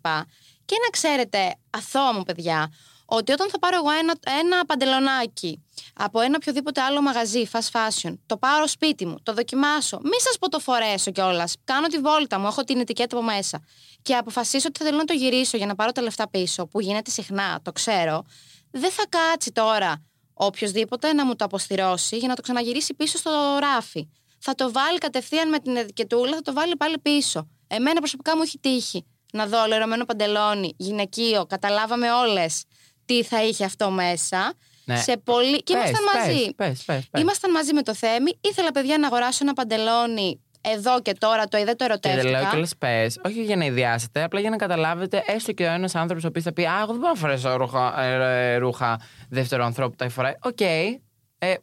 [0.66, 2.72] Και να ξέρετε, αθώο μου παιδιά,
[3.06, 5.62] ότι όταν θα πάρω εγώ ένα, ένα παντελονάκι
[5.94, 10.38] από ένα οποιοδήποτε άλλο μαγαζί, fast fashion, το πάρω σπίτι μου, το δοκιμάσω, μη σας
[10.38, 11.54] πω το φορέσω κιόλας.
[11.64, 13.64] Κάνω τη βόλτα μου, έχω την ετικέτα από μέσα.
[14.02, 17.10] Και αποφασίσω ότι θέλω να το γυρίσω για να πάρω τα λεφτά πίσω, που γίνεται
[17.10, 18.24] συχνά, το ξέρω.
[18.70, 20.02] Δεν θα κάτσει τώρα
[20.34, 24.08] οποιοδήποτε να μου το αποστηρώσει για να το ξαναγυρίσει πίσω στο ράφι.
[24.38, 27.48] Θα το βάλει κατευθείαν με την ετικετούλα, θα το βάλει πάλι πίσω.
[27.66, 29.06] Εμένα προσωπικά μου έχει τύχει
[29.36, 32.64] να δω λερωμένο παντελόνι, γυναικείο, καταλάβαμε όλες
[33.04, 34.52] τι θα είχε αυτό μέσα.
[34.84, 34.96] Ναι.
[34.96, 35.62] Σε πολύ...
[35.62, 36.54] Και Πες, ήμασταν πες, μαζί.
[36.54, 37.20] πες, πες, πες.
[37.22, 38.38] Ήμασταν μαζί με το Θέμη.
[38.40, 41.44] Ήθελα, παιδιά, να αγοράσω ένα παντελόνι εδώ και τώρα.
[41.48, 42.40] Το είδε, το Και δεν ερωτεύτηκα.
[42.40, 45.94] λέω κιόλα πες, όχι για να αηδιάσετε, απλά για να καταλάβετε έστω και ο ένας
[45.94, 49.00] άνθρωπος ο οποίος θα πει Α, εγώ δεν μπορώ να φορέσω ρούχα, ε, ε, ρούχα
[49.28, 50.34] δεύτερου ανθρώπου που τα έχει φορέσει.
[50.42, 50.60] Οκ.
[50.60, 51.54] Ε,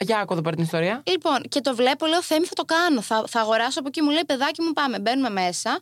[0.00, 1.02] για άκου εδώ πέρα την ιστορία.
[1.06, 3.00] Λοιπόν, και το βλέπω, λέω Θέμη, θα το κάνω.
[3.00, 4.02] Θα, θα αγοράσω από εκεί.
[4.02, 4.98] Μου λέει, παιδάκι μου, πάμε.
[4.98, 5.80] Μπαίνουμε μέσα.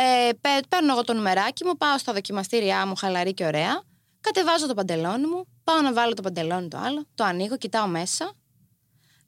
[0.00, 3.82] Ε, παι- παίρνω εγώ το νουμεράκι μου, πάω στα δοκιμαστήριά μου, χαλαρή και ωραία.
[4.20, 8.32] Κατεβάζω το παντελόνι μου, πάω να βάλω το παντελόνι το άλλο, το ανοίγω, κοιτάω μέσα.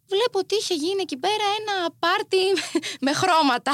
[0.08, 2.36] Βλέπω ότι είχε γίνει εκεί πέρα ένα πάρτι
[3.04, 3.72] με χρώματα.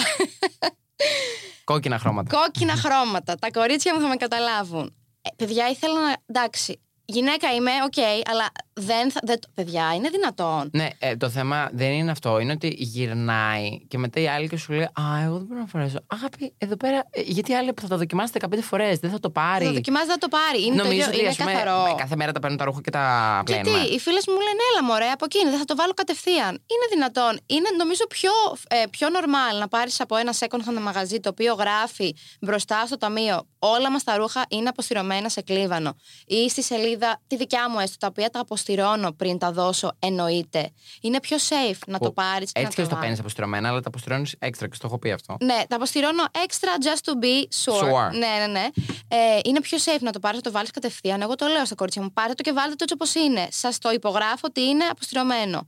[1.64, 2.36] Κόκκινα χρώματα.
[2.36, 3.34] Κόκκινα χρώματα.
[3.34, 4.96] Τα κορίτσια μου θα με καταλάβουν.
[5.22, 6.16] Ε, παιδιά, ήθελα να.
[6.26, 7.98] Εντάξει, γυναίκα είμαι, οκ,
[8.30, 8.46] αλλά
[8.80, 9.20] δεν θα.
[9.22, 10.70] Δεν, το- παιδιά, είναι δυνατόν.
[10.72, 12.38] Ναι, ε, το θέμα δεν είναι αυτό.
[12.38, 15.66] Είναι ότι γυρνάει και μετά η άλλη και σου λέει Α, εγώ δεν μπορώ να
[15.66, 15.96] φορέσω.
[16.06, 16.96] Αγάπη, εδώ πέρα.
[17.10, 19.64] ε, γιατί άλλοι που θα το δοκιμάσετε 15 φορές δεν θα το πάρει.
[19.64, 20.64] Θα το δοκιμάζει, θα το πάρει.
[20.66, 21.94] Είναι, το Νομίζω ίδιο, ότι είναι ας πούμε, καθαρό.
[21.96, 23.84] κάθε μέρα τα παίρνω τα ρούχα και τα Γιατί πλένουμε.
[23.94, 26.48] οι φίλες μου μου λένε, Έλα, μωρέ, από εκείνη, δεν θα το βάλω κατευθείαν.
[26.52, 27.40] Είναι δυνατόν.
[27.46, 28.30] Είναι νομίζω πιο,
[28.68, 32.96] ε, πιο normal να πάρεις από ένα second hand μαγαζί το οποίο γράφει μπροστά στο
[32.96, 35.96] ταμείο όλα μας τα ρούχα είναι αποστηρωμένα σε κλίβανο.
[36.26, 40.70] Ή στη σελίδα, τη δικιά μου έστω, τα οποία τα αποστηρώνω πριν τα δώσω, εννοείται.
[41.00, 43.18] Είναι πιο safe να το Που πάρεις και να Έτσι και το το παίρνεις βάλεις.
[43.20, 45.36] αποστηρωμένα, αλλά τα αποστηρώνεις έξτρα και στο έχω πει αυτό.
[45.40, 47.82] Ναι, τα αποστηρώνω extra just to be sure.
[47.82, 48.10] Sure.
[48.12, 48.66] Ναι, ναι, ναι.
[49.08, 51.20] Ε, είναι πιο safe να το πάρεις, να το βάλεις κατευθείαν.
[51.20, 52.12] Εγώ το λέω στα κορίτσια μου.
[52.12, 53.48] Πάρτε το και βάλτε το έτσι όπως είναι.
[53.50, 55.66] Σας το υπογράφω ότι είναι αποστηρωμένο.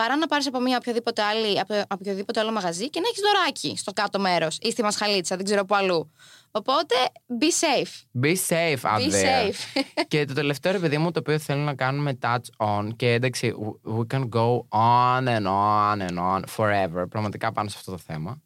[0.00, 3.20] Παρά να πάρεις από, μια οποιοδήποτε άλλη, από, από οποιοδήποτε άλλο μαγαζί και να έχεις
[3.20, 6.12] δωράκι στο κάτω μέρος ή στη μασχαλίτσα, δεν ξέρω πού αλλού.
[6.50, 6.94] Οπότε
[7.40, 8.22] be safe.
[8.24, 9.48] Be safe out Be there.
[9.48, 9.82] safe.
[10.08, 13.54] και το τελευταίο ρε παιδί μου το οποίο θέλω να κάνουμε touch on και εντάξει
[13.98, 18.40] we can go on and on and on forever πραγματικά πάνω σε αυτό το θέμα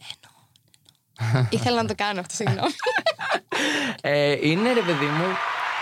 [1.51, 2.73] Ήθελα να το κάνω αυτό, συγγνώμη.
[4.01, 5.25] ε, είναι ρε παιδί μου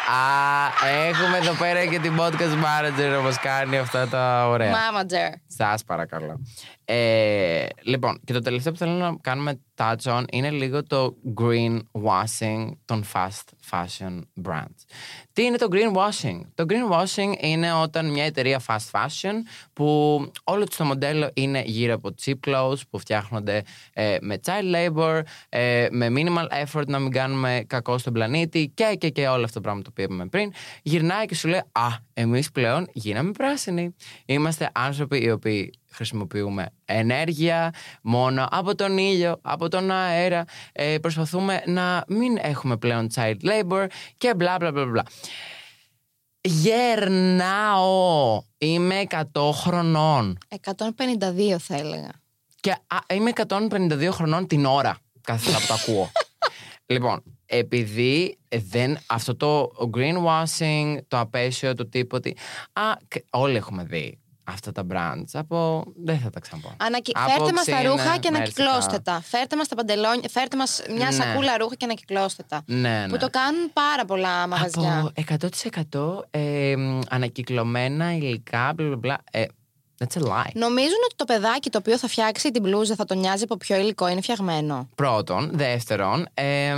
[0.08, 5.34] Α, έχουμε εδώ πέρα και την podcast manager όπως κάνει αυτά τα ωραία Mamager.
[5.46, 6.40] Σας παρακαλώ.
[6.92, 11.78] Ε, λοιπόν, και το τελευταίο που θέλω να κάνουμε touch on είναι λίγο το green
[11.92, 14.84] washing των fast fashion brands.
[15.32, 16.40] Τι είναι το green washing?
[16.54, 19.34] Το green washing είναι όταν μια εταιρεία fast fashion
[19.72, 19.84] που
[20.44, 23.62] όλο τους το μοντέλο είναι γύρω από cheap clothes που φτιάχνονται
[23.92, 28.96] ε, με child labor, ε, με minimal effort να μην κάνουμε κακό στον πλανήτη και,
[28.98, 30.52] και, και όλο αυτό το πράγμα το οποίο είπαμε πριν.
[30.82, 33.94] Γυρνάει και σου λέει «Α, εμείς πλέον γίναμε πράσινοι.
[34.26, 40.44] Είμαστε άνθρωποι οι οποίοι χρησιμοποιούμε ενέργεια μόνο από τον ήλιο, από τον αέρα.
[40.72, 43.86] Ε, προσπαθούμε να μην έχουμε πλέον child labor
[44.16, 45.04] και μπλα μπλα μπλα μπλα.
[46.40, 48.42] Γερνάω.
[48.58, 49.22] Είμαι 100
[49.52, 50.38] χρονών.
[50.48, 52.10] 152 θα έλεγα.
[52.60, 56.10] Και α, είμαι 152 χρονών την ώρα κάθε φορά που το ακούω.
[56.92, 62.34] λοιπόν, επειδή δεν, αυτό το greenwashing, το απέσιο, το τίποτε.
[62.72, 64.19] Α, και όλοι έχουμε δει
[64.52, 65.84] αυτά τα brands από.
[66.04, 66.72] Δεν θα τα ξαναπώ.
[66.76, 67.12] Ανακοι...
[67.14, 68.62] Από Φέρτε μας τα ξύνα, ρούχα και μέρσικα.
[68.62, 69.20] ανακυκλώστε τα.
[69.24, 71.12] Φέρτε μας τα παντελόνια, φέρτε μας μια Ναι.
[71.12, 72.62] σακούλα ρούχα και ανακυκλώστε τα.
[72.66, 73.08] Ναι, ναι.
[73.08, 74.98] Που το κάνουν πάρα πολλά μαγαζιά.
[74.98, 75.12] Από
[76.30, 79.18] 100% ε, μ, ανακυκλωμένα υλικά, μπλα μπλα μπλα.
[79.30, 79.44] Ε,
[79.98, 80.50] that's a lie.
[80.54, 83.76] Νομίζουν ότι το παιδάκι το οποίο θα φτιάξει την μπλούζα θα τον νοιάζει από ποιο
[83.76, 85.50] υλικό είναι φτιαγμένο; Πρώτον.
[85.52, 86.26] Δεύτερον.
[86.34, 86.74] Ε,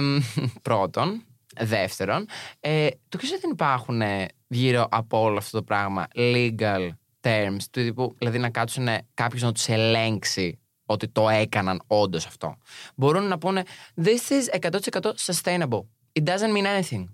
[0.63, 1.25] πρώτον.
[1.61, 2.27] Δεύτερον.
[2.61, 6.89] Ε, το ξέρω δεν υπάρχουν ε, γύρω από όλο αυτό το πράγμα legal
[7.23, 7.63] terms.
[7.71, 12.57] Του τύπου, δηλαδή να κάτσουν κάποιο να τους ελέγξει ότι το έκαναν όντως αυτό.
[12.95, 13.63] Μπορούν να πούνε
[14.05, 15.85] This is 100% sustainable.
[16.21, 17.05] It doesn't mean anything.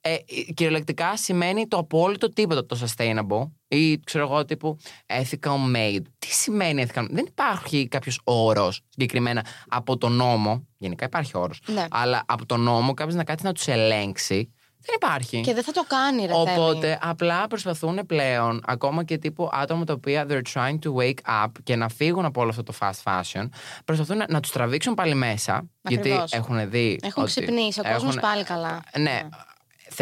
[0.00, 0.16] Ε,
[0.54, 6.02] κυριολεκτικά σημαίνει το απόλυτο τίποτα το sustainable ή ξέρω εγώ τύπου ethical made.
[6.18, 10.66] Τι σημαίνει ethical made; Δεν υπάρχει κάποιος όρος συγκεκριμένα από τον νόμο.
[10.78, 11.60] Γενικά υπάρχει όρος.
[11.66, 11.86] Ναι.
[11.90, 14.52] Αλλά από τον νόμο κάποιος να κάτσει να τους ελέγξει.
[14.88, 15.40] Δεν υπάρχει.
[15.40, 16.96] Και δεν θα το κάνει, ρε Οπότε Θέμη.
[17.00, 21.76] απλά προσπαθούν πλέον, ακόμα και τύπου άτομα τα οποία they're trying to wake up και
[21.76, 23.48] να φύγουν από όλο αυτό το fast fashion,
[23.84, 25.68] προσπαθούν να, να τους τραβήξουν πάλι μέσα.
[25.82, 26.06] Ακριβώς.
[26.18, 26.98] Γιατί έχουν δει.
[27.02, 27.80] Έχουν ότι ξυπνήσει.
[27.80, 28.82] Ο κόσμος έχουν- πάλι καλά.
[28.98, 29.20] Ναι,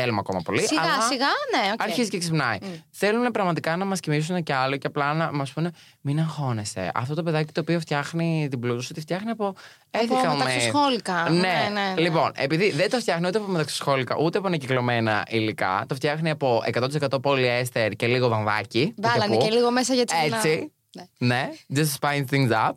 [0.01, 0.67] θέλουμε ακόμα πολύ.
[0.67, 1.83] Σιγά, αλλά σιγά, ναι, οκ.
[1.83, 2.59] Αρχίζει και ξυπνάει.
[2.91, 5.71] Θέλουν πραγματικά να μας κοιμήσουν κι άλλο και απλά να μας πούνε:
[6.01, 6.91] Μην αγχώνεστε.
[6.95, 9.47] Αυτό το παιδάκι το οποίο φτιάχνει την μπλούζα, τη φτιάχνει από
[9.91, 10.37] Από ethical made.
[10.37, 11.29] μεταξοσκώληκα.
[11.31, 11.39] Ναι.
[11.41, 12.01] Ναι, ναι, ναι.
[12.01, 16.63] Λοιπόν, επειδή δεν το φτιάχνει ούτε από μεταξοσκώληκα ούτε από ανακυκλωμένα υλικά, το φτιάχνει από
[16.73, 18.93] 100% πολυέστερ και λίγο βαμβάκι.
[18.97, 19.45] που Βάλανε πω.
[19.45, 20.73] και λίγο μέσα για να- Έτσι.
[20.95, 21.05] Ναι.
[21.19, 21.51] Ναι.
[21.75, 22.73] Just spice things up.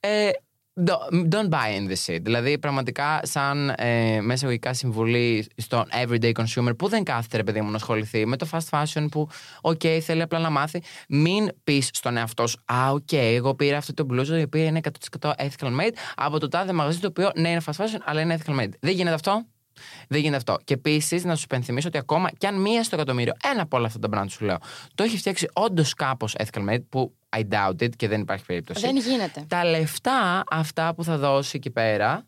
[0.00, 0.30] Ε,
[0.84, 2.18] don't- Don't buy in this shit.
[2.22, 7.60] Δηλαδή, πραγματικά, σαν ε, μέσα εγωγικά συμβουλή στον everyday consumer που δεν κάθεται, ρε παιδί
[7.60, 9.28] μου, να ασχοληθεί με το fast fashion που,
[9.62, 13.92] OK, θέλει απλά να μάθει, μην πεις στον εαυτό σου, Α, OK, εγώ πήρα αυτή
[13.92, 14.80] το μπλούζο η οποία είναι
[15.20, 18.38] 100% ethical made από το τάδε μαγαζί το οποίο ναι, είναι fast fashion, αλλά είναι
[18.38, 18.70] ethical made.
[18.80, 19.44] Δεν γίνεται αυτό.
[20.08, 20.58] Δεν γίνεται αυτό.
[20.64, 23.86] Και επίσης να σου υπενθυμίσω ότι ακόμα κι αν μία στο εκατομμύριο, ένα από όλα
[23.86, 24.56] αυτά τα brand σου λέω,
[24.94, 28.86] το έχει φτιάξει όντως κάπως ethical made, που I doubt it και δεν υπάρχει περίπτωση.
[28.86, 29.44] Δεν γίνεται.
[29.48, 32.24] Τα λεφτά αυτά που θα δώσει εκεί πέρα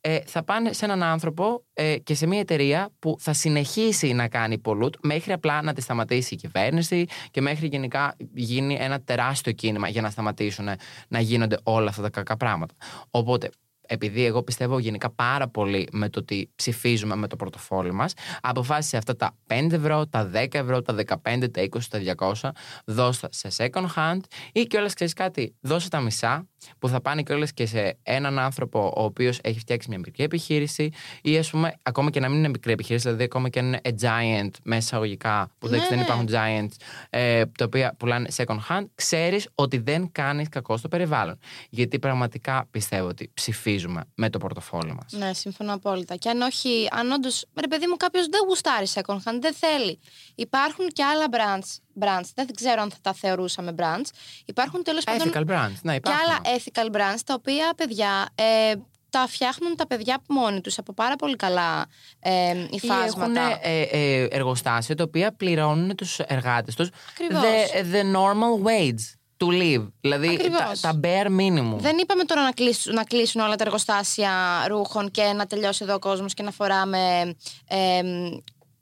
[0.00, 4.28] ε, θα πάνε σε έναν άνθρωπο ε, και σε μια εταιρεία που θα συνεχίσει να
[4.28, 9.52] κάνει pollute μέχρι απλά να τη σταματήσει η κυβέρνηση και μέχρι γενικά γίνει ένα τεράστιο
[9.52, 10.68] κίνημα για να σταματήσουν
[11.08, 12.74] να γίνονται όλα αυτά τα κακά πράγματα.
[13.10, 13.50] Οπότε
[13.86, 18.96] επειδή εγώ πιστεύω γενικά πάρα πολύ με το ότι ψηφίζουμε με το πορτοφόλι μας, αποφάσισε
[18.96, 22.00] αυτά τα 5 ευρώ, τα 10 ευρώ, τα 15, τα 20, τα
[22.40, 22.50] 200,
[22.84, 24.20] δώστα σε second hand
[24.52, 28.92] ή κιόλας ξέρεις κάτι, δώσε τα μισά που θα πάνε κιόλας και σε έναν άνθρωπο
[28.96, 30.90] ο οποίος έχει φτιάξει μια μικρή επιχείρηση
[31.22, 33.80] ή ας πούμε ακόμα και να μην είναι μικρή επιχείρηση, δηλαδή ακόμα και αν είναι
[33.84, 36.02] a giant μέσα εισαγωγικά, που Ναι, δεν ναι.
[36.02, 36.74] υπάρχουν giants,
[37.10, 41.38] ε, τα οποία πουλάνε second hand, ξέρεις ότι δεν κάνεις κακό στο περιβάλλον.
[41.70, 45.12] Γιατί πραγματικά πιστεύω ότι ψηφίζουμε με το πορτοφόλι μας.
[45.12, 46.16] Ναι, συμφωνώ απόλυτα.
[46.16, 49.98] Και αν όχι, αν όντως, ρε παιδί μου, κάποιος δεν γουστάρει second hand, δεν θέλει.
[50.34, 54.08] Υπάρχουν και άλλα brands, brands, δεν ξέρω αν θα τα θεωρούσαμε brands.
[54.44, 55.78] Υπάρχουν τέλος πάντων Ethical brands.
[55.82, 56.20] Ναι, και υπάρχουν.
[56.24, 58.74] άλλα ethical brands, τα οποία παιδιά ε,
[59.10, 61.86] τα φτιάχνουν τα παιδιά μόνοι τους από πάρα πολύ καλά
[62.20, 63.58] ε, Ή έχουν υφάσματα.
[63.62, 67.42] ε, ε, εργοστάσια τα οποία πληρώνουν τους εργάτες τους Ακριβώς.
[67.42, 69.88] the, the normal wage to live.
[70.00, 70.80] Δηλαδή τα, Ακριβώς.
[70.80, 71.76] τα bare minimum.
[71.78, 74.32] Δεν είπαμε τώρα να κλείσουν, να κλείσουν όλα τα εργοστάσια
[74.68, 77.34] ρούχων και να τελειώσει εδώ ο κόσμος και να φοράμε.
[77.68, 78.00] Ε,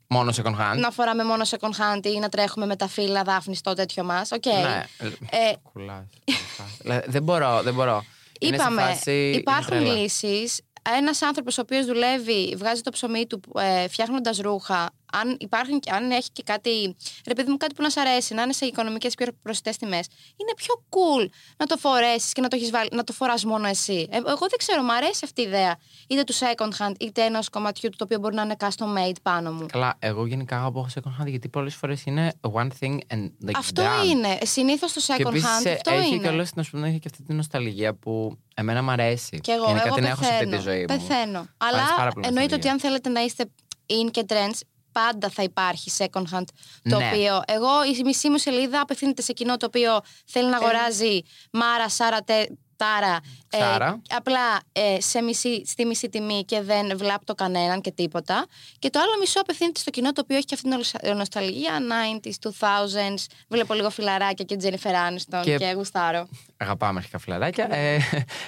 [0.07, 0.77] Μόνο second hand.
[0.79, 4.31] να φοράμε μόνο second hand ή να τρέχουμε με τα φύλλα δάφνη στο τέτοιο μας.
[4.31, 4.45] Οκ.
[4.45, 4.83] Ναι.
[5.29, 6.77] Ε, Κούλαρε, κούλαρε.
[6.81, 8.03] Δηλαδή, δεν μπορώ, δεν μπορώ.
[8.39, 9.93] Είναι σε Είπαμε, φάση, είναι υπάρχουν τρέλα.
[9.93, 10.61] λύσεις.
[10.97, 15.91] Ένας άνθρωπος ο οποίος δουλεύει, βγάζει το ψωμί του ε, φτιάχνοντας ρούχα, αν, υπάρχουν, και-
[15.91, 16.95] αν έχει και κάτι,
[17.27, 20.07] ρε παιδί μου, κάτι που να σ' αρέσει, να είναι σε οικονομικές πιο προσιτές τιμές,
[20.37, 21.27] είναι πιο cool
[21.57, 24.07] να το φορέσεις και να το, έχεις βάλει, να το φοράς μόνο εσύ.
[24.11, 25.75] Ε, εγώ δεν ξέρω, μου αρέσει αυτή η ιδέα.
[26.09, 29.15] Είτε του second hand, είτε ενός κομματιού του το οποίο μπορεί να είναι custom made
[29.21, 29.65] πάνω μου.
[29.71, 33.83] Καλά, εγώ γενικά αγαπώ second hand γιατί πολλές φορές είναι one thing and like αυτό
[33.83, 34.05] done.
[34.09, 34.37] είναι.
[34.43, 36.23] Συνήθως το Και second επίσης, hand ε, αυτό έχει είναι.
[36.23, 39.39] και όλες, να σου πω, έχει και αυτή την νοσταλγία που εμένα μου αρέσει.
[39.39, 40.57] Και εγώ, Γενικά εγώ την έχω σε αυτή πεθαίνω.
[40.57, 40.85] τη ζωή μου.
[40.85, 41.39] Πεθαίνω.
[41.39, 42.71] Μου Αλλά αρέσει πάρα πολύ η εννοείται ότι νοσταλγία.
[42.71, 43.45] αν θέλετε να είστε
[43.87, 44.59] in και trends,
[45.03, 46.43] πάντα θα υπάρχει second hand.
[46.89, 47.07] Το Ναι.
[47.07, 50.49] οποίο εγώ, η μισή μου σελίδα απευθύνεται σε κοινό το οποίο θέλει Ε.
[50.49, 51.19] να αγοράζει
[51.51, 52.45] Μάρα, Σάρα, τε,
[52.77, 53.19] Τάρα.
[53.49, 54.01] ε, Ξάρα.
[54.15, 58.45] απλά ε, σε μισή, στη μισή τιμή και δεν βλάπτω κανέναν και τίποτα.
[58.79, 61.79] Και το άλλο μισό απευθύνεται στο κοινό το οποίο έχει και αυτή την νοσταλ- νοσταλγία
[61.79, 63.25] 90s, 2000s.
[63.47, 66.27] Βλέπω λίγο φιλαράκια και Jennifer Aniston Και- και, γουστάρω.
[66.57, 67.67] Αγαπάμε αρχικά φιλαράκια.
[67.75, 67.97] Ε,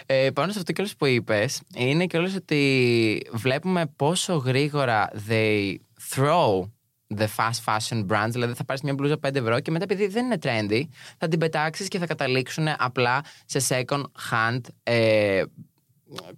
[0.06, 5.76] ε, πάνω σε αυτό κιόλας που είπες, είναι κιόλας ότι βλέπουμε πόσο γρήγορα they
[6.10, 6.72] throw
[7.18, 8.32] the fast fashion brands.
[8.32, 10.82] Δηλαδή θα πάρεις μια μπλούζα 5 ευρώ και μετά επειδή δεν είναι trendy,
[11.18, 15.44] θα την πετάξεις και θα καταλήξουν απλά σε second hand ε,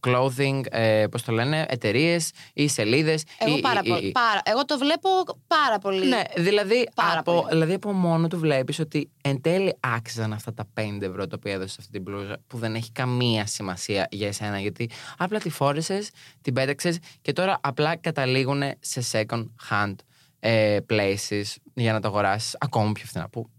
[0.07, 3.23] clothing, ε, πώς το λένε, εταιρείες ή σελίδες.
[3.37, 5.09] Εγώ, ή- πάρα ή- πολύ, ή- πάρα, εγώ το βλέπω
[5.47, 6.07] πάρα πολύ.
[6.07, 7.47] ναι, δηλαδή Πάρα από, πολύ.
[7.49, 11.53] δηλαδή από μόνο του βλέπεις ότι εν τέλει άξιζαν αυτά τα 5 ευρώ τα οποία
[11.53, 14.59] έδωσες αυτή την μπλούζα που δεν έχει καμία σημασία για εσένα.
[14.59, 16.09] Γιατί απλά τη φόρεσες,
[16.41, 19.95] την πέταξες και τώρα απλά καταλήγουν σε second hand
[20.39, 21.43] ε, places
[21.73, 23.29] για να το αγοράσεις ακόμα πιο φθηνά.
[23.29, 23.49] Που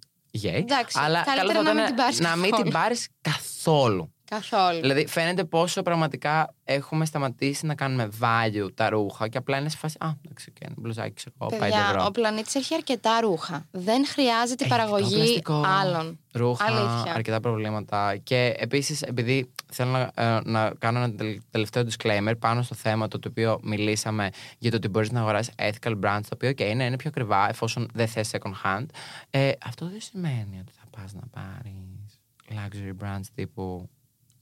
[0.42, 0.46] yay.
[0.52, 2.70] Εντάξει, Αλλά καλύτερα καλό θα να μην ήταν την πάρεις να μην την καθόλου.
[2.70, 4.12] πάρεις καθόλου.
[4.34, 4.80] Καθόλου.
[4.80, 9.76] Δηλαδή, φαίνεται πόσο πραγματικά έχουμε σταματήσει να κάνουμε value τα ρούχα και απλά είναι σε
[9.76, 9.96] φάση.
[10.00, 12.04] Α, εντάξει, και ένα μπλουζάκι, ξέρω εγώ, 5 Παιδιά, ευρώ.
[12.04, 13.66] ο πλανήτης έχει αρκετά ρούχα.
[13.70, 16.18] Δεν χρειάζεται η Έχει παραγωγή το πλαστικό, άλλων.
[16.32, 17.12] Ρούχα, Αλήθεια.
[17.14, 18.16] αρκετά προβλήματα.
[18.16, 23.08] Και επίσης, επειδή θέλω να, ε, να κάνω ένα τελ- τελευταίο disclaimer πάνω στο θέμα
[23.08, 26.64] το, το οποίο μιλήσαμε για το ότι μπορείς να αγοράσεις ethical brands, το οποίο και
[26.64, 28.86] είναι, είναι πιο ακριβά εφόσον δεν θες second hand.
[29.30, 32.20] Ε, αυτό δεν σημαίνει ότι θα πας να πάρεις
[32.50, 33.88] luxury brands τύπου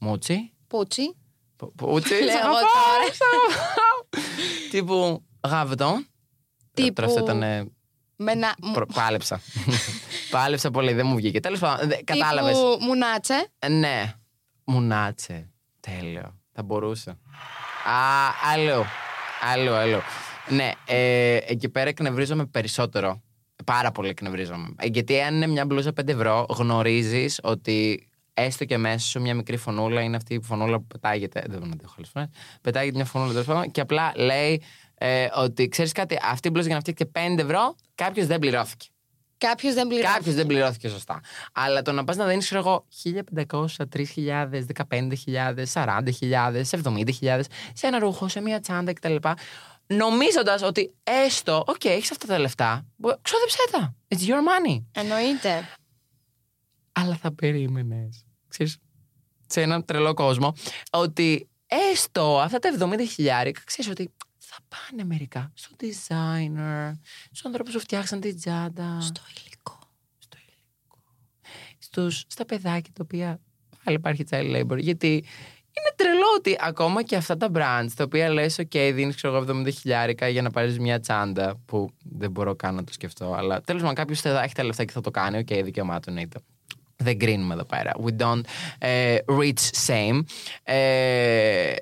[0.00, 0.34] Mucci.
[0.68, 1.16] Πούτσι.
[1.56, 3.14] Που- Πούτσι, Λέω σ' εγώ αγαπάω, τώρα.
[3.14, 4.22] σ' αγαπάω.
[4.70, 6.06] Τύπου Γαβδόν.
[6.74, 7.42] Τύπου- Τώρα αυτό ήταν.
[7.42, 7.70] ε,
[8.16, 8.54] Με ένα.
[8.62, 9.40] μου- προ- Πάλεψα.
[10.30, 11.40] Πάλεψα πολύ, δεν μου βγήκε.
[11.40, 12.50] Τέλος πάντων, κατάλαβε.
[12.52, 13.48] Τύπου μουνάτσε.
[13.68, 14.12] Ναι.
[14.64, 15.50] Μουνάτσε.
[15.80, 16.36] Τέλειο.
[16.52, 17.10] Θα μπορούσε.
[17.10, 17.14] Α,
[18.52, 18.84] αλλού.
[19.52, 19.98] Αλλού, αλλού.
[20.48, 23.22] Ναι, ε, εκεί πέρα εκνευρίζομαι περισσότερο.
[23.64, 24.68] Πάρα πολύ εκνευρίζομαι.
[24.78, 28.07] Ε, Γιατί αν είναι μια μπλούζα 5 ευρώ, γνωρίζεις ότι
[28.38, 31.40] έστω και μέσα σου μια μικρή φωνούλα είναι αυτή η φωνούλα που πετάγεται.
[31.40, 32.28] Δεν μπορώ να αντέχω άλλες φορές.
[32.60, 34.62] Πετάγεται μια φωνούλα τέλος πάντων και απλά λέει
[34.94, 38.86] ε, ότι ξέρεις κάτι, αυτή η μπλούζα για να φτιάξει 5 ευρώ, κάποιος δεν πληρώθηκε.
[39.38, 40.14] Κάποιος δεν πληρώνει.
[40.14, 41.20] Κάποιος δεν πληρώθηκε σωστά.
[41.52, 42.86] Αλλά το να πας να δίνεις, ξέρω εγώ,
[43.46, 46.62] 1500, 3000, 15.000, 40.000,
[47.20, 47.40] 70.000
[47.72, 49.16] σε ένα ρούχο, σε μια τσάντα κτλ.
[49.86, 53.94] Νομίζοντας ότι έστω, οκ, έχεις αυτά τα λεφτά, μπο- ξόδεψέ τα.
[54.08, 54.82] It's your money.
[54.92, 55.68] Εννοείται.
[56.92, 58.24] Αλλά θα περίμενες.
[58.48, 58.78] Ξέρεις,
[59.46, 60.54] σε έναν τρελό κόσμο,
[60.90, 66.92] ότι έστω αυτά τα 70 χιλιάρικα, ξέρεις ότι θα πάνε μερικά στο designer,
[67.24, 69.00] στους ανθρώπους που φτιάξαν την τσάντα.
[69.00, 69.78] Στο υλικό.
[70.18, 70.98] στο υλικό.
[71.78, 73.40] Στους, στα παιδάκια τα οποία
[73.84, 74.78] πάλι υπάρχει child labor.
[74.78, 75.24] Γιατί
[75.78, 79.60] είναι τρελό ότι ακόμα και αυτά τα brands τα οποία λες ok δίνεις ξέρω εγώ
[79.60, 83.60] 70 χιλιάρικα για να πάρεις μια τσάντα που δεν μπορώ καν να το σκεφτώ αλλά
[83.60, 86.38] τέλος πάντων κάποιος θα έχει τα λεφτά και θα το κάνει ok δικαιωμάτων εννοείται.
[87.02, 87.92] Δεν κρίνουμε εδώ πέρα.
[88.04, 88.40] We don't
[88.78, 90.20] ε, reach same.
[90.62, 91.74] Ε,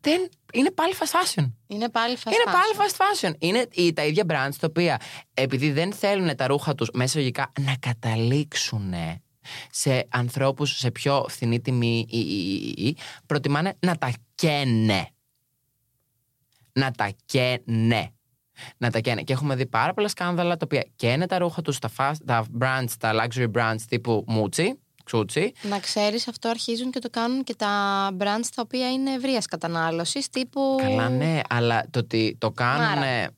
[0.00, 1.04] δεν είναι πάλι fast
[1.38, 1.50] fashion.
[1.66, 2.52] Είναι πάλι fast είναι fashion.
[2.52, 2.96] πάλι fast
[3.28, 3.34] fashion.
[3.38, 5.00] Είναι οι- τα ίδια brands τα οποία
[5.34, 8.94] επειδή δεν θέλουν τα ρούχα τους μέσα λογικά να καταλήξουν
[9.70, 12.96] σε ανθρώπους σε πιο φθηνή τιμή ή, ή, ή, ή,
[13.26, 15.08] προτιμάνε να τα καίνε.
[16.72, 18.12] Να τα καίνε.
[18.76, 19.22] Να τα καίνε.
[19.22, 22.46] Και έχουμε δει πάρα πολλά σκάνδαλα τα οποία καίνε τα ρούχα τους, τα, fast, τα
[22.60, 24.66] brands, τα luxury brands τύπου Mucci,
[25.10, 27.68] Xucci, Να ξέρεις, αυτό αρχίζουν και το κάνουν και τα
[28.18, 30.76] brands τα οποία είναι ευρείας κατανάλωσης, τύπου.
[30.80, 32.98] Καλά, ναι, αλλά το ότι το κάνουν.
[32.98, 33.30] Μάρα.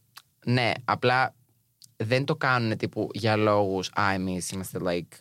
[0.45, 1.35] Ναι, απλά
[1.97, 3.91] δεν το κάνουν τύπου για λόγους.
[4.01, 5.19] Α, εμείς είμαστε like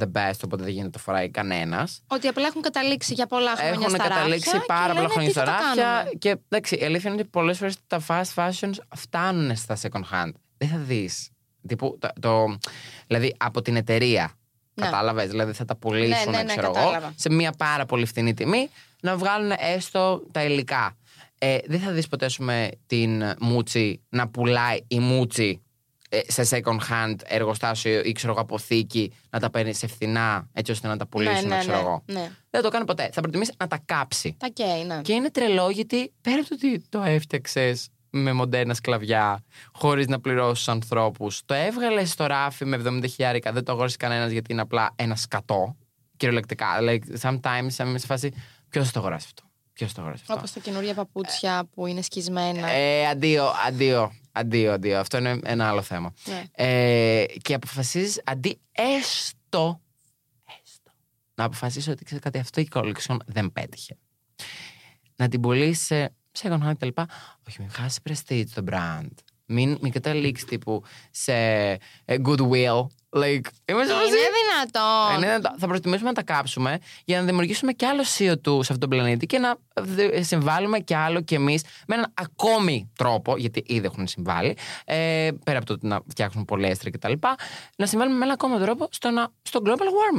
[0.00, 2.02] the best, οπότε δεν γίνεται να το φοράει κανένας.
[2.06, 5.08] Ότι απλά έχουν καταλήξει για πολλά χρόνια Έχουν στα ράφια καταλήξει και πάρα πολλά λένε,
[5.12, 5.82] χρόνια «Τι στα θα το ράφια.
[5.84, 6.10] κάνουμε».
[6.18, 10.32] Και εντάξει, η αλήθεια είναι ότι πολλές φορές τα fast fashions φτάνουν στα second hand.
[10.58, 11.28] Δεν θα δεις.
[11.68, 12.56] Τύπου, το, το-
[13.06, 14.32] δηλαδή από την εταιρεία.
[14.74, 14.84] Ναι.
[14.84, 15.28] Κατάλαβες.
[15.28, 17.12] Δηλαδή θα τα πουλήσουν, Ναι, ναι, ναι, ξέρω εγώ, κατάλαβα.
[17.16, 18.68] σε μια πάρα πολύ φθηνή τιμή
[19.02, 20.96] να βγάλουν έστω τα υλικά.
[21.38, 25.63] Ε, δεν θα δεις ποτέ σου με την Μούτσι να πουλάει η Μούτσι ε,
[26.26, 30.88] σε second hand εργοστάσιο ή ξέρω εγώ αποθήκη να τα παίρνεις σε φθηνά έτσι ώστε
[30.88, 32.02] να τα πουλήσουν, ναι, ναι, ξέρω ναι, εγώ.
[32.06, 32.20] ναι.
[32.20, 33.10] Δεν θα το κάνει ποτέ.
[33.12, 34.36] Θα προτιμήσεις να τα κάψει.
[34.38, 35.00] Τα καίει, ναι.
[35.00, 40.20] Και είναι τρελό γιατί πέρα από το ότι το έφτιαξες με μοντέρνα σκλαβιά, χωρίς να
[40.20, 44.52] πληρώσεις του ανθρώπους, το έβγαλες στο ράφι με 70 χιλιάρικα, δεν το αγόρασε κανένας γιατί
[44.52, 45.76] είναι απλά ένα σκατό.
[46.16, 46.66] Κυριολεκτικά.
[46.80, 48.32] Like, sometimes είμαι σε φάση.
[48.68, 49.42] Ποιος θα το αγοράσει αυτό;
[49.72, 52.68] Ποιος θα το αγοράσει αυτό; Όπως τα καινούργια παπούτσια που είναι σκισμένα.
[52.68, 54.12] Ε, αντίο, αντίο.
[54.36, 54.98] Αντίο, αντίο.
[54.98, 56.14] Αυτό είναι ένα άλλο θέμα.
[56.24, 56.42] Ναι.
[56.52, 59.80] Ε, και αποφασίζεις αντί έστω,
[60.62, 60.90] έστω
[61.34, 63.96] να αποφασίσει ότι ξέρεις κάτι, αυτό η collection δεν πέτυχε.
[65.16, 66.88] Να την πουλήσεις σε second hand κτλ.
[67.48, 69.08] Όχι, μην χάσεις prestige το brand.
[69.46, 71.34] Μην, μην καταλήξεις τύπου σε
[72.04, 72.86] ε, goodwill.
[73.16, 75.16] Like, είμαι σε φάση- Είναι δυνατόν.
[75.16, 75.54] είναι δυνατό.
[75.58, 79.26] Θα προτιμήσουμε να τα κάψουμε για να δημιουργήσουμε κι άλλο CO2 σε αυτόν τον πλανήτη
[79.26, 84.06] και να δε- συμβάλλουμε κι άλλο κι εμείς με έναν ακόμη τρόπο, γιατί ήδη έχουν
[84.06, 87.12] συμβάλει, ε, πέρα από το ότι να φτιάξουν πολέστρα κτλ.,
[87.76, 89.70] να συμβάλλουμε με έναν ακόμη τρόπο στο, να, στο global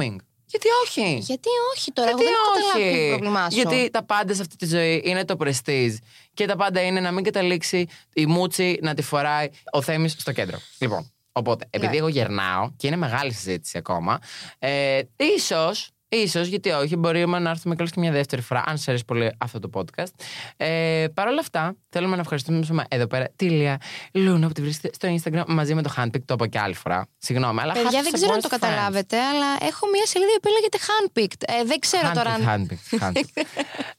[0.02, 0.16] warming.
[0.48, 3.56] Γιατί όχι; Γιατί όχι τώρα, Γιατί εγώ δεν έχω καταλάβει ποιο είναι το πρόβλημά σου.
[3.56, 5.94] Γιατί τα πάντα σε αυτή τη ζωή είναι το prestige.
[6.34, 10.32] Και τα πάντα είναι να μην καταλήξει η Μούτσι να τη φοράει ο Θέμης στο
[10.32, 10.58] κέντρο.
[10.78, 11.96] Λοιπόν, οπότε, επειδή Ναι.
[11.98, 14.18] εγώ γερνάω και είναι μεγάλη συζήτηση ακόμα,
[14.58, 18.90] ε, ίσως, ίσως, γιατί όχι, μπορούμε να έρθουμε καλώς και μια δεύτερη φορά, αν σε
[18.90, 20.12] αρέσει πολύ αυτό το podcast.
[20.56, 23.80] Ε, Παρ' όλα αυτά, θέλουμε να ευχαριστούμε εδώ πέρα τη Λία
[24.12, 27.06] Λούνα που τη βρίσκεται στο Instagram μαζί με το handpick, το είπα και άλλη φορά.
[27.18, 28.60] Συγγνώμη, αλλά Παιδιά, have δεν to ξέρω αν support το friends.
[28.60, 31.60] καταλάβετε, αλλά έχω μία σελίδα που λέγεται handpicked.
[31.60, 32.42] Ε, δεν ξέρω τώρα αν.
[32.68, 33.42] Handpicked, handpicked.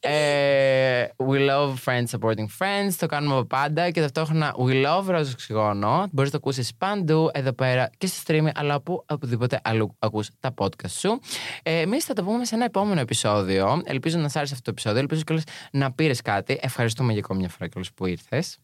[0.00, 2.92] ε, we love friends supporting friends.
[2.98, 6.08] Το κάνουμε από πάντα και ταυτόχρονα we love ροζ οξυγόνο.
[6.12, 10.28] Μπορείς να το ακούσεις παντού εδώ πέρα και στο stream, αλλά από οπουδήποτε αλλού ακούς
[10.40, 11.20] τα podcast σου.
[11.62, 13.82] Ε, Εμείς θα τα πούμε σε ένα επόμενο επεισόδιο.
[13.84, 15.00] Ελπίζω να σ' άρεσε αυτό το επεισόδιο.
[15.00, 16.58] Ελπίζω κιόλας να πήρες κάτι.
[16.60, 18.58] Ευχαριστούμε για ακόμη μια φορά κιόλας που ήρθες.